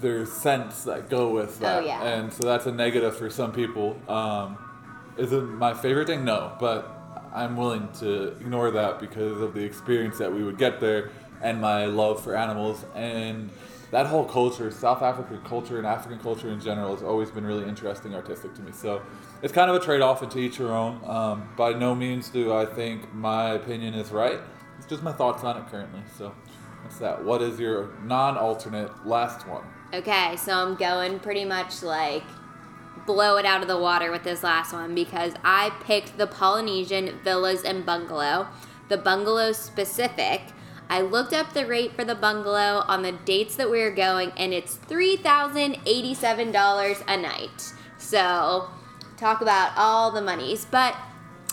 there's 0.00 0.32
scents 0.32 0.84
that 0.84 1.08
go 1.08 1.28
with 1.30 1.60
that, 1.60 1.82
Oh, 1.82 1.86
yeah. 1.86 2.02
and 2.02 2.32
so 2.32 2.42
that's 2.44 2.66
a 2.66 2.72
negative 2.72 3.16
for 3.16 3.30
some 3.30 3.52
people. 3.52 3.96
Um, 4.08 4.58
is 5.16 5.32
it 5.32 5.42
my 5.42 5.74
favorite 5.74 6.08
thing? 6.08 6.24
No, 6.24 6.52
but 6.58 6.90
I'm 7.32 7.56
willing 7.56 7.88
to 8.00 8.28
ignore 8.40 8.70
that 8.72 8.98
because 8.98 9.40
of 9.40 9.54
the 9.54 9.62
experience 9.62 10.18
that 10.18 10.32
we 10.32 10.42
would 10.42 10.58
get 10.58 10.80
there 10.80 11.10
and 11.40 11.60
my 11.60 11.86
love 11.86 12.22
for 12.22 12.34
animals 12.36 12.84
and 12.94 13.50
that 13.92 14.06
whole 14.06 14.24
culture, 14.24 14.70
South 14.70 15.02
African 15.02 15.40
culture 15.42 15.76
and 15.76 15.86
African 15.86 16.18
culture 16.18 16.48
in 16.48 16.60
general, 16.60 16.94
has 16.94 17.02
always 17.04 17.30
been 17.30 17.44
really 17.44 17.68
interesting, 17.68 18.14
artistic 18.14 18.54
to 18.54 18.62
me. 18.62 18.72
So 18.72 19.02
it's 19.42 19.52
kind 19.52 19.70
of 19.70 19.76
a 19.76 19.80
trade-off, 19.84 20.22
and 20.22 20.30
to 20.32 20.38
each 20.38 20.58
your 20.58 20.72
own. 20.72 21.00
Um, 21.04 21.48
by 21.58 21.74
no 21.74 21.94
means 21.94 22.30
do 22.30 22.54
I 22.54 22.64
think 22.64 23.12
my 23.14 23.50
opinion 23.50 23.92
is 23.94 24.10
right. 24.10 24.40
It's 24.82 24.90
just 24.90 25.02
my 25.04 25.12
thoughts 25.12 25.44
on 25.44 25.56
it 25.56 25.68
currently. 25.70 26.00
So 26.18 26.34
that's 26.82 26.98
that. 26.98 27.24
What 27.24 27.40
is 27.40 27.60
your 27.60 27.90
non-alternate 28.02 29.06
last 29.06 29.46
one? 29.46 29.62
Okay, 29.94 30.34
so 30.36 30.54
I'm 30.54 30.74
going 30.74 31.20
pretty 31.20 31.44
much 31.44 31.84
like 31.84 32.24
blow 33.06 33.36
it 33.36 33.46
out 33.46 33.62
of 33.62 33.68
the 33.68 33.78
water 33.78 34.10
with 34.10 34.24
this 34.24 34.42
last 34.42 34.72
one 34.72 34.92
because 34.92 35.34
I 35.44 35.70
picked 35.84 36.18
the 36.18 36.26
Polynesian 36.26 37.20
villas 37.22 37.62
and 37.62 37.86
bungalow. 37.86 38.48
The 38.88 38.98
bungalow 38.98 39.52
specific. 39.52 40.40
I 40.90 41.02
looked 41.02 41.32
up 41.32 41.52
the 41.52 41.64
rate 41.64 41.94
for 41.94 42.02
the 42.04 42.16
bungalow 42.16 42.82
on 42.88 43.02
the 43.02 43.12
dates 43.12 43.54
that 43.56 43.70
we 43.70 43.82
are 43.82 43.94
going, 43.94 44.32
and 44.36 44.52
it's 44.52 44.78
$3,087 44.78 47.04
a 47.06 47.16
night. 47.16 47.72
So, 47.98 48.68
talk 49.16 49.40
about 49.40 49.74
all 49.76 50.10
the 50.10 50.20
monies. 50.20 50.66
But 50.68 50.96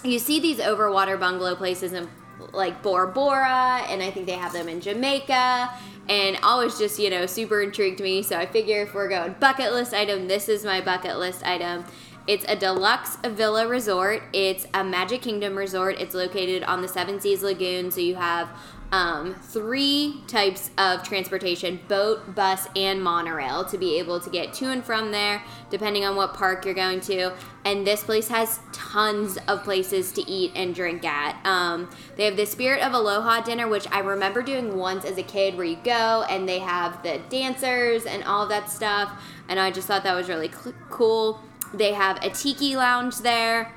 you 0.04 0.18
see 0.18 0.40
these 0.40 0.58
overwater 0.58 1.20
bungalow 1.20 1.54
places 1.56 1.94
in 1.94 2.10
like 2.54 2.82
Bora 2.82 3.12
Bora, 3.12 3.84
and 3.88 4.02
I 4.02 4.12
think 4.12 4.26
they 4.26 4.34
have 4.34 4.54
them 4.54 4.68
in 4.70 4.82
Jamaica, 4.82 5.70
and 6.08 6.38
always 6.44 6.78
just, 6.78 7.00
you 7.00 7.10
know, 7.10 7.26
super 7.26 7.62
intrigued 7.62 8.00
me. 8.00 8.24
So 8.24 8.38
I 8.38 8.46
figure 8.46 8.82
if 8.82 8.94
we're 8.94 9.10
going 9.10 9.36
bucket 9.40 9.74
list 9.74 9.94
item, 9.94 10.28
this 10.28 10.50
is 10.50 10.66
my 10.66 10.82
bucket 10.82 11.18
list 11.18 11.46
item. 11.46 11.86
It's 12.28 12.46
a 12.48 12.56
deluxe 12.56 13.18
villa 13.24 13.68
resort. 13.68 14.22
It's 14.34 14.68
a 14.74 14.84
Magic 14.84 15.22
Kingdom 15.22 15.58
resort. 15.58 16.00
It's 16.00 16.14
located 16.14 16.64
on 16.64 16.82
the 16.82 16.88
Seven 16.88 17.20
Seas 17.20 17.42
Lagoon, 17.42 17.90
so 17.92 18.02
you 18.02 18.16
have 18.16 18.50
um, 18.92 19.36
three 19.36 20.22
types 20.28 20.72
of 20.78 21.04
transportation 21.04 21.80
boat, 21.88 22.36
bus, 22.36 22.68
and 22.76 23.04
monorail 23.04 23.64
to 23.66 23.78
be 23.78 24.00
able 24.00 24.20
to 24.20 24.30
get 24.30 24.54
to 24.56 24.72
and 24.72 24.84
from 24.84 25.12
there, 25.12 25.44
depending 25.70 26.06
on 26.06 26.16
what 26.16 26.34
park 26.34 26.66
you're 26.66 26.74
going 26.74 27.00
to. 27.02 27.32
And 27.66 27.86
this 27.86 28.04
place 28.04 28.28
has 28.30 28.60
tons 28.72 29.38
of 29.48 29.64
places 29.64 30.12
to 30.14 30.22
eat 30.30 30.52
and 30.56 30.74
drink 30.74 31.06
at. 31.06 31.40
Um, 31.46 31.90
they 32.16 32.26
have 32.26 32.36
the 32.36 32.46
Spirit 32.46 32.82
of 32.82 32.94
Aloha 32.94 33.42
dinner, 33.42 33.68
which 33.68 33.88
I 33.92 34.00
remember 34.00 34.42
doing 34.42 34.76
once 34.78 35.06
as 35.06 35.18
a 35.18 35.24
kid, 35.24 35.56
where 35.56 35.66
you 35.66 35.78
go 35.84 36.26
and 36.30 36.48
they 36.48 36.60
have 36.60 37.04
the 37.04 37.20
dancers 37.30 38.06
and 38.06 38.24
all 38.24 38.48
that 38.48 38.70
stuff. 38.70 39.22
And 39.48 39.60
I 39.60 39.72
just 39.72 39.88
thought 39.88 40.04
that 40.04 40.16
was 40.16 40.30
really 40.30 40.50
cl- 40.52 40.76
cool. 40.90 41.42
They 41.74 41.94
have 41.94 42.24
a 42.24 42.30
tiki 42.30 42.76
lounge 42.76 43.20
there 43.20 43.74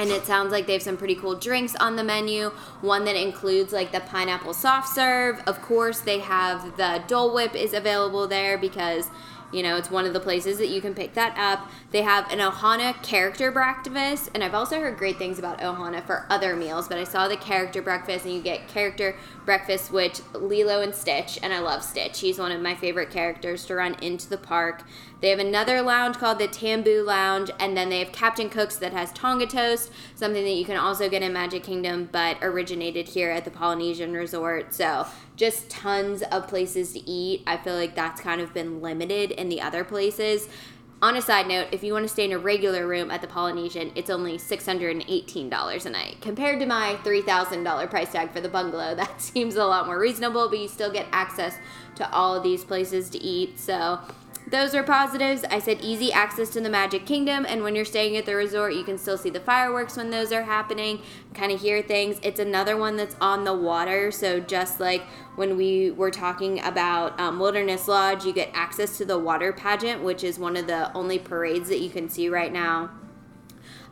and 0.00 0.10
it 0.10 0.24
sounds 0.24 0.50
like 0.50 0.66
they 0.66 0.72
have 0.72 0.82
some 0.82 0.96
pretty 0.96 1.14
cool 1.14 1.34
drinks 1.34 1.76
on 1.76 1.94
the 1.96 2.02
menu. 2.02 2.50
One 2.80 3.04
that 3.04 3.16
includes 3.16 3.72
like 3.72 3.92
the 3.92 4.00
pineapple 4.00 4.54
soft 4.54 4.88
serve. 4.88 5.42
Of 5.46 5.60
course, 5.60 6.00
they 6.00 6.20
have 6.20 6.76
the 6.78 7.04
Dole 7.06 7.34
Whip 7.34 7.54
is 7.54 7.74
available 7.74 8.26
there 8.26 8.56
because 8.56 9.10
You 9.52 9.64
know, 9.64 9.76
it's 9.76 9.90
one 9.90 10.06
of 10.06 10.12
the 10.12 10.20
places 10.20 10.58
that 10.58 10.68
you 10.68 10.80
can 10.80 10.94
pick 10.94 11.14
that 11.14 11.36
up. 11.36 11.68
They 11.90 12.02
have 12.02 12.30
an 12.30 12.38
Ohana 12.38 13.00
character 13.02 13.50
breakfast, 13.50 14.30
and 14.32 14.44
I've 14.44 14.54
also 14.54 14.78
heard 14.78 14.96
great 14.96 15.18
things 15.18 15.38
about 15.38 15.58
Ohana 15.60 16.04
for 16.06 16.24
other 16.30 16.54
meals, 16.54 16.86
but 16.86 16.98
I 16.98 17.04
saw 17.04 17.26
the 17.26 17.36
character 17.36 17.82
breakfast, 17.82 18.24
and 18.24 18.34
you 18.34 18.40
get 18.42 18.68
character 18.68 19.16
breakfast, 19.50 19.90
which 19.90 20.20
Lilo 20.32 20.80
and 20.80 20.94
Stitch, 20.94 21.36
and 21.42 21.52
I 21.52 21.58
love 21.58 21.82
Stitch. 21.82 22.20
He's 22.20 22.38
one 22.38 22.52
of 22.52 22.62
my 22.62 22.76
favorite 22.76 23.10
characters 23.10 23.66
to 23.66 23.74
run 23.74 23.94
into 23.94 24.28
the 24.28 24.38
park. 24.38 24.84
They 25.20 25.30
have 25.30 25.40
another 25.40 25.82
lounge 25.82 26.18
called 26.18 26.38
the 26.38 26.46
Tambu 26.46 27.04
Lounge, 27.04 27.50
and 27.58 27.76
then 27.76 27.88
they 27.88 27.98
have 27.98 28.12
Captain 28.12 28.48
Cook's 28.48 28.76
that 28.76 28.92
has 28.92 29.10
Tonga 29.10 29.48
Toast, 29.48 29.90
something 30.14 30.44
that 30.44 30.52
you 30.52 30.64
can 30.64 30.76
also 30.76 31.08
get 31.08 31.22
in 31.22 31.32
Magic 31.32 31.64
Kingdom, 31.64 32.08
but 32.12 32.36
originated 32.42 33.08
here 33.08 33.32
at 33.32 33.44
the 33.44 33.50
Polynesian 33.50 34.12
Resort. 34.12 34.72
So 34.72 35.08
just 35.34 35.68
tons 35.68 36.22
of 36.30 36.46
places 36.46 36.92
to 36.92 37.00
eat. 37.00 37.42
I 37.44 37.56
feel 37.56 37.74
like 37.74 37.96
that's 37.96 38.20
kind 38.20 38.40
of 38.40 38.54
been 38.54 38.80
limited 38.80 39.32
in 39.32 39.48
the 39.48 39.60
other 39.60 39.82
places. 39.82 40.48
On 41.02 41.16
a 41.16 41.22
side 41.22 41.48
note, 41.48 41.68
if 41.72 41.82
you 41.82 41.94
want 41.94 42.04
to 42.04 42.10
stay 42.10 42.26
in 42.26 42.32
a 42.32 42.38
regular 42.38 42.86
room 42.86 43.10
at 43.10 43.22
the 43.22 43.26
Polynesian, 43.26 43.90
it's 43.94 44.10
only 44.10 44.36
$618 44.36 45.86
a 45.86 45.90
night. 45.90 46.20
Compared 46.20 46.60
to 46.60 46.66
my 46.66 46.98
$3,000 47.02 47.88
price 47.88 48.12
tag 48.12 48.30
for 48.32 48.42
the 48.42 48.50
bungalow, 48.50 48.94
that 48.96 49.18
seems 49.18 49.56
a 49.56 49.64
lot 49.64 49.86
more 49.86 49.98
reasonable, 49.98 50.50
but 50.50 50.58
you 50.58 50.68
still 50.68 50.92
get 50.92 51.06
access 51.10 51.56
to 51.94 52.10
all 52.12 52.34
of 52.36 52.42
these 52.42 52.64
places 52.64 53.08
to 53.10 53.18
eat. 53.18 53.58
So 53.58 53.98
those 54.50 54.74
are 54.74 54.82
positives. 54.82 55.44
I 55.44 55.60
said 55.60 55.80
easy 55.80 56.12
access 56.12 56.50
to 56.50 56.60
the 56.60 56.68
Magic 56.68 57.06
Kingdom, 57.06 57.46
and 57.48 57.62
when 57.62 57.74
you're 57.76 57.84
staying 57.84 58.16
at 58.16 58.26
the 58.26 58.34
resort, 58.34 58.74
you 58.74 58.82
can 58.82 58.98
still 58.98 59.16
see 59.16 59.30
the 59.30 59.40
fireworks 59.40 59.96
when 59.96 60.10
those 60.10 60.32
are 60.32 60.42
happening, 60.42 61.00
kind 61.34 61.52
of 61.52 61.60
hear 61.60 61.82
things. 61.82 62.18
It's 62.22 62.40
another 62.40 62.76
one 62.76 62.96
that's 62.96 63.16
on 63.20 63.44
the 63.44 63.54
water, 63.54 64.10
so 64.10 64.40
just 64.40 64.80
like 64.80 65.02
when 65.36 65.56
we 65.56 65.90
were 65.90 66.10
talking 66.10 66.60
about 66.60 67.18
um, 67.20 67.38
Wilderness 67.38 67.86
Lodge, 67.86 68.24
you 68.24 68.32
get 68.32 68.50
access 68.52 68.98
to 68.98 69.04
the 69.04 69.18
water 69.18 69.52
pageant, 69.52 70.02
which 70.02 70.24
is 70.24 70.38
one 70.38 70.56
of 70.56 70.66
the 70.66 70.92
only 70.94 71.18
parades 71.18 71.68
that 71.68 71.80
you 71.80 71.90
can 71.90 72.08
see 72.08 72.28
right 72.28 72.52
now. 72.52 72.90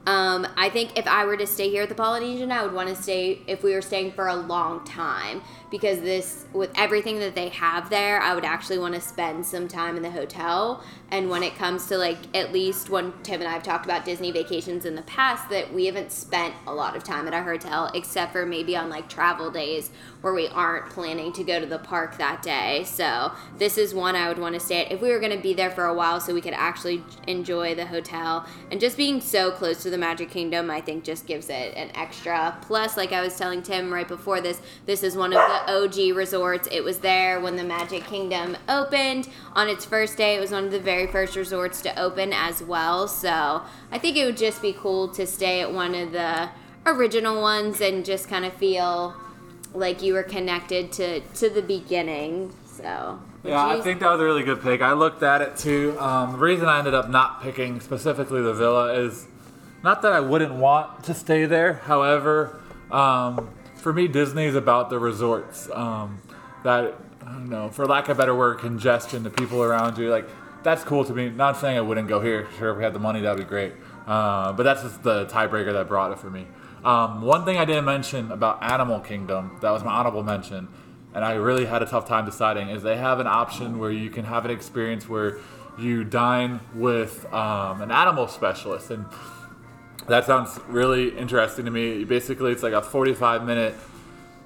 Um, 0.07 0.47
I 0.57 0.71
think 0.71 0.99
if 0.99 1.07
I 1.07 1.27
were 1.27 1.37
to 1.37 1.47
stay 1.47 1.69
here 1.69 1.83
at 1.83 1.91
the 1.91 1.95
Polynesian, 1.95 2.51
I 2.51 2.63
would 2.63 2.73
want 2.73 2.89
to 2.89 2.97
stay 2.97 3.43
if 3.47 3.63
we 3.63 3.75
were 3.75 3.83
staying 3.83 4.13
for 4.13 4.27
a 4.27 4.35
long 4.35 4.83
time 4.85 5.43
because 5.71 6.01
this 6.01 6.47
with 6.53 6.71
everything 6.77 7.19
that 7.19 7.35
they 7.35 7.49
have 7.49 7.91
there 7.91 8.21
i 8.21 8.35
would 8.35 8.45
actually 8.45 8.79
want 8.79 8.95
to 8.95 9.01
spend 9.01 9.45
some 9.45 9.69
time 9.69 9.97
in 9.97 10.03
the 10.03 10.11
hotel. 10.11 10.83
And 11.11 11.31
when 11.31 11.43
it 11.43 11.55
comes 11.55 11.87
to 11.87 11.97
like 11.97 12.19
at 12.37 12.53
least 12.53 12.91
when 12.91 13.13
tim 13.23 13.41
and 13.41 13.49
i've 13.49 13.63
talked 13.63 13.85
about 13.85 14.05
disney 14.05 14.31
vacations 14.31 14.85
in 14.85 14.95
the 14.95 15.03
past 15.03 15.49
that 15.51 15.73
we 15.73 15.87
haven't 15.87 16.13
spent 16.13 16.55
a 16.67 16.75
lot 16.75 16.97
of 16.97 17.05
time 17.05 17.27
at 17.27 17.35
our 17.35 17.43
hotel 17.43 17.91
except 17.95 18.33
for 18.33 18.45
maybe 18.45 18.77
on 18.77 18.91
like 18.91 19.09
travel 19.09 19.51
days 19.51 19.91
where 20.21 20.35
we 20.35 20.49
aren't 20.49 20.91
planning 20.91 21.33
to 21.33 21.45
go 21.45 21.61
to 21.61 21.67
the 21.67 21.79
park 21.79 22.19
that 22.19 22.43
day. 22.43 22.85
So 22.85 23.33
this 23.57 23.79
is 23.79 23.95
one 23.95 24.17
i 24.17 24.29
would 24.29 24.39
want 24.39 24.55
to 24.55 24.61
stay 24.61 24.85
at. 24.85 24.93
If 24.93 25.01
we 25.01 25.11
were 25.11 25.21
going 25.21 25.37
to 25.37 25.43
be 25.43 25.55
there 25.55 25.71
for 25.71 25.87
a 25.87 25.95
while 25.95 26.21
so 26.21 26.35
we 26.35 26.41
could 26.41 26.55
actually 26.55 27.03
enjoy 27.27 27.75
the 27.75 27.87
hotel. 27.87 28.47
And 28.71 28.81
just 28.81 28.97
being 28.97 29.21
so 29.21 29.51
close 29.51 29.83
to 29.83 29.91
the 29.91 29.99
magic 29.99 30.31
kingdom 30.31 30.71
i 30.71 30.81
think 30.81 31.05
just 31.05 31.27
gives 31.27 31.49
it 31.49 31.75
an 31.75 31.91
extra. 31.95 32.57
Plus 32.63 32.97
like 32.97 33.13
i 33.13 33.21
was 33.21 33.37
telling 33.37 33.63
tim 33.63 33.93
right 33.93 34.09
before 34.09 34.41
this 34.41 34.61
this 34.87 35.03
is 35.03 35.17
one 35.17 35.33
of 35.33 35.39
the 35.39 35.58
OG 35.67 36.15
resorts. 36.17 36.69
It 36.71 36.83
was 36.83 36.99
there 36.99 37.41
when 37.41 37.57
the 37.57 37.65
Magic 37.65 38.05
Kingdom 38.05 38.57
opened. 38.69 39.29
On 39.55 39.69
its 39.69 39.85
first 39.85 40.17
day, 40.17 40.37
it 40.37 40.41
was 40.41 40.51
one 40.51 40.65
of 40.65 40.71
the 40.71 40.81
very 40.81 41.07
first 41.07 41.37
resorts 41.37 41.81
to 41.83 41.99
open 41.99 42.33
as 42.33 42.63
well. 42.63 43.09
So 43.09 43.63
I 43.91 43.99
think 43.99 44.17
it 44.17 44.25
would 44.27 44.37
just 44.37 44.63
be 44.63 44.73
cool 44.73 45.09
to 45.09 45.27
stay 45.27 45.61
at 45.61 45.73
one 45.73 45.95
of 45.95 46.13
the 46.13 46.51
original 46.87 47.41
ones 47.41 47.81
and 47.81 48.05
just 48.05 48.29
kind 48.29 48.45
of 48.45 48.53
feel 48.55 49.15
like 49.75 50.03
you 50.03 50.15
were 50.15 50.23
connected 50.23 50.93
to, 50.93 51.21
to 51.21 51.51
the 51.51 51.63
beginning. 51.63 52.53
So. 52.67 53.21
Yeah, 53.45 53.67
I 53.67 53.81
think 53.81 54.01
that 54.01 54.11
was 54.11 54.21
a 54.21 54.25
really 54.25 54.43
good 54.43 54.63
pick. 54.63 54.83
I 54.83 54.93
looked 54.93 55.23
at 55.23 55.43
it 55.43 55.57
too. 55.57 55.97
Um, 55.99 56.33
the 56.33 56.39
reason 56.39 56.67
I 56.67 56.79
ended 56.79 56.95
up 56.95 57.09
not 57.09 57.43
picking 57.43 57.81
specifically 57.81 58.43
the 58.43 58.53
villa 58.53 58.95
is 58.95 59.27
not 59.83 60.03
that 60.03 60.13
I 60.13 60.21
wouldn't 60.21 60.55
want 60.55 61.05
to 61.05 61.15
stay 61.15 61.47
there. 61.47 61.75
However, 61.75 62.61
um, 62.91 63.51
for 63.79 63.93
me, 63.93 64.09
Disney 64.09 64.47
is 64.47 64.55
about 64.55 64.91
the 64.91 64.99
resorts. 64.99 65.71
Um, 65.71 66.21
that 66.65 66.95
I 67.25 67.33
don't 67.33 67.49
know, 67.49 67.69
for 67.71 67.87
lack 67.87 68.09
of 68.09 68.17
better 68.17 68.35
word, 68.35 68.59
congestion, 68.59 69.23
the 69.23 69.31
people 69.31 69.63
around 69.63 69.99
you, 69.99 70.11
like 70.11 70.29
that's 70.63 70.83
cool 70.85 71.05
to 71.05 71.15
me. 71.15 71.31
Not 71.31 71.57
saying 71.57 71.77
I 71.77 71.81
wouldn't 71.81 72.09
go 72.09 72.21
here. 72.21 72.49
Sure, 72.59 72.71
if 72.71 72.79
we 72.79 72.83
had 72.83 72.93
the 72.93 72.99
money, 72.99 73.21
that'd 73.21 73.39
be 73.39 73.49
great. 73.49 73.73
Uh, 74.07 74.53
but 74.53 74.63
that's 74.63 74.83
just 74.83 75.03
the 75.03 75.27
tiebreaker 75.27 75.73
that 75.73 75.89
brought 75.89 76.13
it 76.13 76.19
for 76.19 76.31
me. 76.31 76.47
Um, 76.85 77.23
one 77.23 77.45
thing 77.45 77.59
I 77.59 77.65
didn't 77.65 77.85
mention 77.85 78.33
about 78.33 78.63
Animal 78.63 79.01
Kingdom, 79.01 79.59
that 79.61 79.71
was 79.71 79.83
my 79.83 79.93
honorable 79.93 80.23
mention, 80.23 80.69
and 81.15 81.25
I 81.25 81.35
really 81.35 81.67
had 81.67 81.83
a 81.83 81.87
tough 81.87 82.07
time 82.07 82.25
deciding, 82.25 82.69
is 82.71 82.83
they 82.83 82.97
have 82.97 83.21
an 83.21 83.27
option 83.27 83.79
where 83.79 83.91
you 83.91 84.11
can 84.11 84.25
have 84.25 84.45
an 84.45 84.51
experience 84.51 85.09
where 85.09 85.39
you 85.79 86.05
dine 86.05 86.61
with 86.75 87.31
um, 87.33 87.83
an 87.83 87.91
animal 87.91 88.29
specialist. 88.29 88.91
And 88.91 89.07
that 90.09 90.25
sounds 90.27 90.59
really 90.69 91.17
interesting 91.17 91.65
to 91.65 91.71
me. 91.71 92.05
Basically, 92.05 92.53
it's 92.53 92.63
like 92.63 92.73
a 92.73 92.83
45 92.83 93.45
minute 93.45 93.75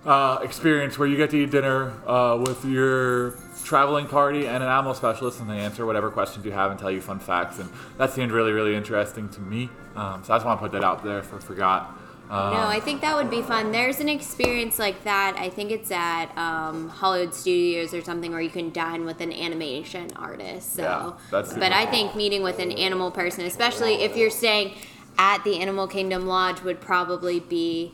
uh, 0.04 0.38
experience 0.42 0.98
where 0.98 1.08
you 1.08 1.16
get 1.16 1.30
to 1.30 1.36
eat 1.36 1.50
dinner 1.50 1.92
uh, 2.06 2.36
with 2.44 2.64
your 2.64 3.34
traveling 3.64 4.06
party 4.06 4.46
and 4.46 4.62
an 4.62 4.68
animal 4.68 4.94
specialist, 4.94 5.40
and 5.40 5.48
they 5.48 5.58
answer 5.58 5.86
whatever 5.86 6.10
questions 6.10 6.44
you 6.44 6.52
have 6.52 6.70
and 6.70 6.80
tell 6.80 6.90
you 6.90 7.00
fun 7.00 7.18
facts. 7.18 7.58
And 7.58 7.68
that 7.98 8.10
seemed 8.10 8.32
really, 8.32 8.52
really 8.52 8.74
interesting 8.74 9.28
to 9.30 9.40
me. 9.40 9.68
Um, 9.94 10.22
so 10.24 10.32
I 10.32 10.36
just 10.36 10.46
want 10.46 10.58
to 10.58 10.62
put 10.62 10.72
that 10.72 10.84
out 10.84 11.04
there 11.04 11.22
for 11.22 11.38
forgot. 11.40 11.98
Um, 12.30 12.54
no, 12.54 12.66
I 12.66 12.80
think 12.80 13.02
that 13.02 13.14
would 13.14 13.28
be 13.28 13.42
fun. 13.42 13.72
There's 13.72 14.00
an 14.00 14.08
experience 14.08 14.78
like 14.78 15.04
that. 15.04 15.36
I 15.36 15.50
think 15.50 15.70
it's 15.70 15.90
at 15.90 16.34
um, 16.38 16.88
Hollywood 16.88 17.34
Studios 17.34 17.92
or 17.92 18.00
something 18.02 18.30
where 18.32 18.40
you 18.40 18.48
can 18.48 18.70
dine 18.70 19.04
with 19.04 19.20
an 19.20 19.32
animation 19.32 20.10
artist. 20.16 20.74
So, 20.74 20.82
yeah, 20.82 21.12
that's 21.30 21.52
but 21.52 21.72
I 21.72 21.84
think 21.84 22.16
meeting 22.16 22.42
with 22.42 22.58
an 22.58 22.72
animal 22.72 23.10
person, 23.10 23.44
especially 23.44 23.96
if 23.96 24.16
you're 24.16 24.30
staying 24.30 24.72
at 25.18 25.44
the 25.44 25.60
Animal 25.60 25.86
Kingdom 25.86 26.26
Lodge 26.26 26.62
would 26.62 26.80
probably 26.80 27.40
be 27.40 27.92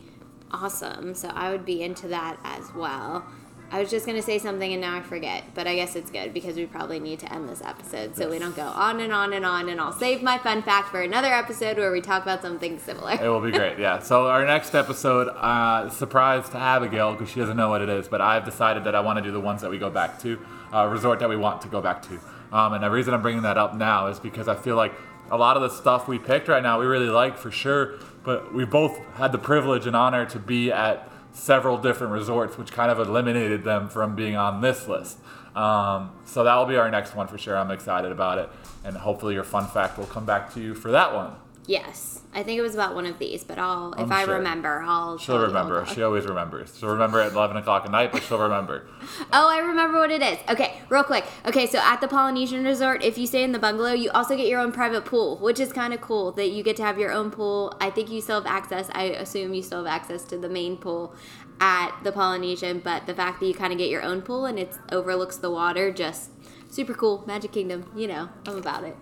awesome. 0.51 1.13
So 1.13 1.29
I 1.29 1.51
would 1.51 1.65
be 1.65 1.81
into 1.81 2.07
that 2.07 2.37
as 2.43 2.73
well. 2.73 3.25
I 3.71 3.79
was 3.79 3.91
just 3.91 4.07
going 4.07 4.15
to 4.15 4.23
say 4.23 4.39
something 4.39 4.73
and 4.73 4.81
now 4.81 4.97
I 4.97 5.01
forget, 5.01 5.43
but 5.53 5.67
I 5.67 5.75
guess 5.75 5.95
it's 5.95 6.09
good 6.09 6.33
because 6.33 6.55
we 6.55 6.65
probably 6.65 6.99
need 6.99 7.19
to 7.19 7.31
end 7.31 7.47
this 7.47 7.61
episode 7.61 8.15
so 8.15 8.27
we 8.27 8.39
don't 8.39 8.55
go 8.55 8.63
on 8.63 8.99
and 8.99 9.13
on 9.13 9.31
and 9.31 9.45
on. 9.45 9.69
And 9.69 9.79
I'll 9.79 9.91
save 9.91 10.23
my 10.23 10.39
fun 10.39 10.63
fact 10.63 10.89
for 10.89 11.01
another 11.01 11.31
episode 11.31 11.77
where 11.77 11.91
we 11.91 12.01
talk 12.01 12.23
about 12.23 12.41
something 12.41 12.79
similar. 12.79 13.11
it 13.11 13.27
will 13.27 13.41
be 13.41 13.51
great, 13.51 13.77
yeah. 13.77 13.99
So, 13.99 14.25
our 14.25 14.43
next 14.43 14.73
episode, 14.73 15.27
uh, 15.27 15.87
surprise 15.89 16.49
to 16.49 16.57
Abigail 16.57 17.11
because 17.11 17.29
she 17.29 17.39
doesn't 17.39 17.57
know 17.57 17.69
what 17.69 17.81
it 17.81 17.89
is, 17.89 18.07
but 18.07 18.21
I've 18.21 18.43
decided 18.43 18.85
that 18.85 18.95
I 18.95 19.01
want 19.01 19.17
to 19.17 19.23
do 19.23 19.31
the 19.31 19.39
ones 19.39 19.61
that 19.61 19.69
we 19.69 19.77
go 19.77 19.91
back 19.91 20.19
to, 20.21 20.39
uh, 20.73 20.87
resort 20.87 21.19
that 21.19 21.29
we 21.29 21.37
want 21.37 21.61
to 21.61 21.67
go 21.67 21.79
back 21.79 22.01
to. 22.03 22.19
Um, 22.51 22.73
and 22.73 22.83
the 22.83 22.89
reason 22.89 23.13
I'm 23.13 23.21
bringing 23.21 23.43
that 23.43 23.59
up 23.59 23.75
now 23.75 24.07
is 24.07 24.19
because 24.19 24.47
I 24.47 24.55
feel 24.55 24.75
like 24.75 24.93
a 25.31 25.37
lot 25.37 25.55
of 25.55 25.61
the 25.61 25.69
stuff 25.69 26.07
we 26.07 26.19
picked 26.19 26.47
right 26.47 26.63
now 26.63 26.79
we 26.79 26.85
really 26.85 27.09
like 27.09 27.37
for 27.37 27.51
sure, 27.51 27.99
but 28.23 28.53
we 28.53 28.65
both 28.65 28.97
had 29.15 29.31
the 29.31 29.37
privilege 29.37 29.85
and 29.85 29.95
honor 29.95 30.25
to 30.27 30.39
be 30.39 30.71
at 30.71 31.09
several 31.31 31.77
different 31.77 32.13
resorts, 32.13 32.57
which 32.57 32.71
kind 32.71 32.91
of 32.91 32.99
eliminated 32.99 33.63
them 33.63 33.89
from 33.89 34.15
being 34.15 34.35
on 34.35 34.61
this 34.61 34.87
list. 34.87 35.17
Um, 35.55 36.11
so 36.25 36.43
that 36.43 36.55
will 36.55 36.65
be 36.65 36.77
our 36.77 36.89
next 36.89 37.15
one 37.15 37.27
for 37.27 37.37
sure. 37.37 37.57
I'm 37.57 37.71
excited 37.71 38.11
about 38.11 38.37
it, 38.37 38.49
and 38.83 38.95
hopefully 38.95 39.33
your 39.33 39.43
fun 39.43 39.67
fact 39.67 39.97
will 39.97 40.05
come 40.05 40.25
back 40.25 40.53
to 40.53 40.59
you 40.59 40.73
for 40.73 40.91
that 40.91 41.13
one. 41.13 41.33
Yes, 41.69 42.21
I 42.33 42.41
think 42.41 42.57
it 42.57 42.63
was 42.63 42.73
about 42.73 42.95
one 42.95 43.05
of 43.05 43.19
these, 43.19 43.43
but 43.43 43.59
I'll 43.59 43.93
if 43.93 43.99
I'm 43.99 44.11
i 44.11 44.25
sure. 44.25 44.37
remember, 44.37 44.81
I'll. 44.83 45.19
She'll 45.19 45.37
remember. 45.37 45.85
She 45.85 46.01
always 46.01 46.25
remembers. 46.25 46.75
She'll 46.75 46.89
remember 46.89 47.21
at 47.21 47.33
eleven 47.33 47.57
o'clock 47.57 47.85
at 47.85 47.91
night, 47.91 48.11
but 48.11 48.23
she'll 48.23 48.39
remember. 48.39 48.87
oh, 49.31 49.47
I 49.47 49.59
remember 49.59 49.99
what 49.99 50.09
it 50.09 50.23
is. 50.23 50.39
Okay, 50.49 50.81
real 50.89 51.03
quick. 51.03 51.25
Okay, 51.45 51.67
so 51.67 51.77
at 51.77 52.01
the 52.01 52.07
Polynesian 52.07 52.63
Resort, 52.63 53.03
if 53.03 53.19
you 53.19 53.27
stay 53.27 53.43
in 53.43 53.51
the 53.51 53.59
bungalow, 53.59 53.93
you 53.93 54.09
also 54.09 54.35
get 54.35 54.47
your 54.47 54.59
own 54.59 54.71
private 54.71 55.05
pool, 55.05 55.37
which 55.37 55.59
is 55.59 55.71
kind 55.71 55.93
of 55.93 56.01
cool 56.01 56.31
that 56.31 56.49
you 56.49 56.63
get 56.63 56.75
to 56.77 56.81
have 56.81 56.97
your 56.97 57.11
own 57.11 57.29
pool. 57.29 57.77
I 57.79 57.91
think 57.91 58.09
you 58.09 58.19
still 58.19 58.41
have 58.41 58.51
access. 58.51 58.89
I 58.93 59.03
assume 59.03 59.53
you 59.53 59.61
still 59.61 59.85
have 59.85 59.93
access 59.93 60.23
to 60.23 60.39
the 60.39 60.49
main 60.49 60.75
pool 60.75 61.13
at 61.61 61.95
the 62.03 62.11
Polynesian, 62.11 62.79
but 62.79 63.05
the 63.05 63.13
fact 63.13 63.41
that 63.41 63.45
you 63.45 63.53
kind 63.53 63.71
of 63.71 63.77
get 63.77 63.91
your 63.91 64.01
own 64.01 64.23
pool 64.23 64.47
and 64.47 64.57
it 64.57 64.75
overlooks 64.91 65.37
the 65.37 65.51
water, 65.51 65.91
just 65.91 66.31
super 66.67 66.95
cool. 66.95 67.23
Magic 67.27 67.51
Kingdom, 67.51 67.91
you 67.95 68.07
know, 68.07 68.29
I'm 68.47 68.57
about 68.57 68.85
it. 68.85 68.97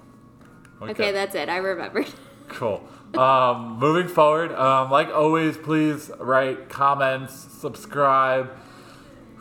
Okay, 0.81 0.91
okay 0.91 1.11
that's 1.13 1.33
it. 1.33 1.47
I 1.47 1.55
remembered. 1.55 2.07
Cool. 2.49 2.87
Um, 3.15 3.79
moving 3.79 4.07
forward, 4.07 4.51
um, 4.53 4.91
like 4.91 5.09
always, 5.09 5.57
please 5.57 6.11
write 6.19 6.69
comments, 6.69 7.33
subscribe, 7.33 8.51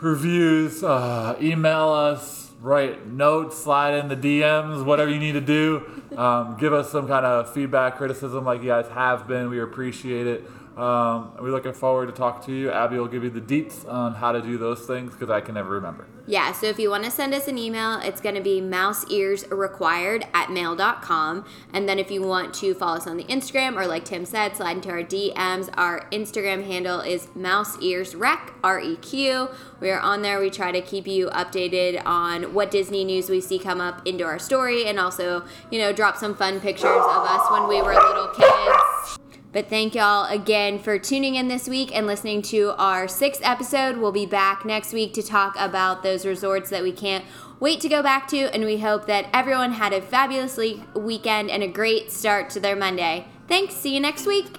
reviews, 0.01 0.83
uh, 0.83 1.37
email 1.41 1.89
us, 1.89 2.53
write 2.61 3.07
notes, 3.07 3.59
slide 3.59 3.95
in 3.95 4.09
the 4.09 4.17
DMs, 4.17 4.85
whatever 4.85 5.11
you 5.11 5.19
need 5.19 5.33
to 5.33 5.41
do. 5.41 5.83
Um, 6.17 6.57
give 6.59 6.73
us 6.73 6.91
some 6.91 7.07
kind 7.07 7.27
of 7.27 7.53
feedback, 7.53 7.97
criticism, 7.97 8.45
like 8.45 8.63
you 8.63 8.69
guys 8.69 8.89
have 8.89 9.27
been. 9.27 9.51
We 9.51 9.61
appreciate 9.61 10.27
it. 10.27 10.45
Um, 10.77 11.33
we're 11.41 11.53
looking 11.53 11.73
forward 11.73 12.07
to 12.07 12.13
talk 12.13 12.45
to 12.47 12.53
you. 12.53 12.71
Abby 12.71 12.99
will 12.99 13.09
give 13.09 13.25
you 13.25 13.31
the 13.31 13.41
deets 13.41 13.89
on 13.91 14.15
how 14.15 14.33
to 14.33 14.43
do 14.43 14.59
those 14.59 14.87
things 14.87 15.13
because 15.15 15.31
I 15.31 15.41
can 15.41 15.55
never 15.55 15.71
remember. 15.71 16.07
Yeah, 16.27 16.53
so 16.53 16.67
if 16.67 16.79
you 16.79 16.91
want 16.91 17.05
to 17.05 17.11
send 17.11 17.33
us 17.33 17.49
an 17.49 17.57
email, 17.57 17.99
it's 18.01 18.21
going 18.21 18.35
to 18.35 18.43
be 18.43 18.61
mouseearsrequired 18.61 20.27
at 20.35 20.51
mail.com. 20.51 21.47
And 21.73 21.89
then 21.89 21.99
if 21.99 22.11
you 22.11 22.21
want 22.21 22.53
to 22.55 22.75
follow 22.75 22.97
us 22.97 23.07
on 23.07 23.17
the 23.17 23.25
Instagram, 23.25 23.77
or 23.77 23.87
like 23.87 24.05
Tim 24.05 24.27
said, 24.27 24.55
slide 24.55 24.77
into 24.77 24.91
our 24.91 25.03
DMs, 25.03 25.71
our 25.79 26.07
Instagram 26.11 26.67
handle 26.67 27.01
is 27.01 27.29
mouseearsreq, 27.29 28.53
R 28.63 28.81
E 28.81 28.97
Q. 28.97 29.49
We 29.81 29.91
are 29.91 30.01
on 30.01 30.21
there. 30.21 30.41
We 30.41 30.51
try 30.51 30.73
to 30.73 30.83
keep 30.83 31.07
you 31.07 31.29
updated 31.29 32.03
on 32.05 32.53
what 32.53 32.71
Disney 32.71 33.05
news 33.05 33.31
we 33.31 33.41
see 33.41 33.59
come 33.59 33.81
up 33.81 34.07
into 34.07 34.25
our 34.25 34.39
story 34.39 34.85
and 34.85 34.99
also, 34.99 35.45
you 35.71 35.79
know, 35.79 35.93
drop 35.93 36.19
some 36.19 36.35
fun 36.35 36.61
pictures 36.61 36.85
of 36.85 37.25
us 37.25 37.51
when 37.51 37.67
we 37.67 37.81
were 37.81 37.95
little 37.95 38.29
kids. 38.29 39.19
But 39.57 39.71
thank 39.71 39.95
y'all 39.95 40.31
again 40.31 40.79
for 40.79 40.99
tuning 40.99 41.37
in 41.37 41.49
this 41.49 41.67
week 41.67 41.91
and 41.97 42.07
listening 42.07 42.43
to 42.43 42.75
our 42.77 43.09
sixth 43.09 43.41
episode. 43.43 43.97
We'll 43.97 44.13
be 44.13 44.27
back 44.27 44.67
next 44.67 44.93
week 44.93 45.15
to 45.15 45.23
talk 45.23 45.57
about 45.59 46.03
those 46.03 46.27
resorts 46.27 46.69
that 46.69 46.83
we 46.83 46.93
can't 46.93 47.25
wait 47.59 47.81
to 47.81 47.89
go 47.89 48.03
back 48.03 48.29
to. 48.29 48.55
And 48.55 48.67
we 48.67 48.77
hope 48.77 49.07
that 49.07 49.31
everyone 49.33 49.73
had 49.73 49.95
a 49.95 50.03
fabulous 50.03 50.59
weekend 50.95 51.51
and 51.51 51.63
a 51.63 51.69
great 51.69 52.13
start 52.13 52.51
to 52.51 52.61
their 52.61 52.77
Monday. 52.77 53.29
Thanks. 53.49 53.73
See 53.73 53.95
you 53.95 54.01
next 54.01 54.27
week. 54.27 54.59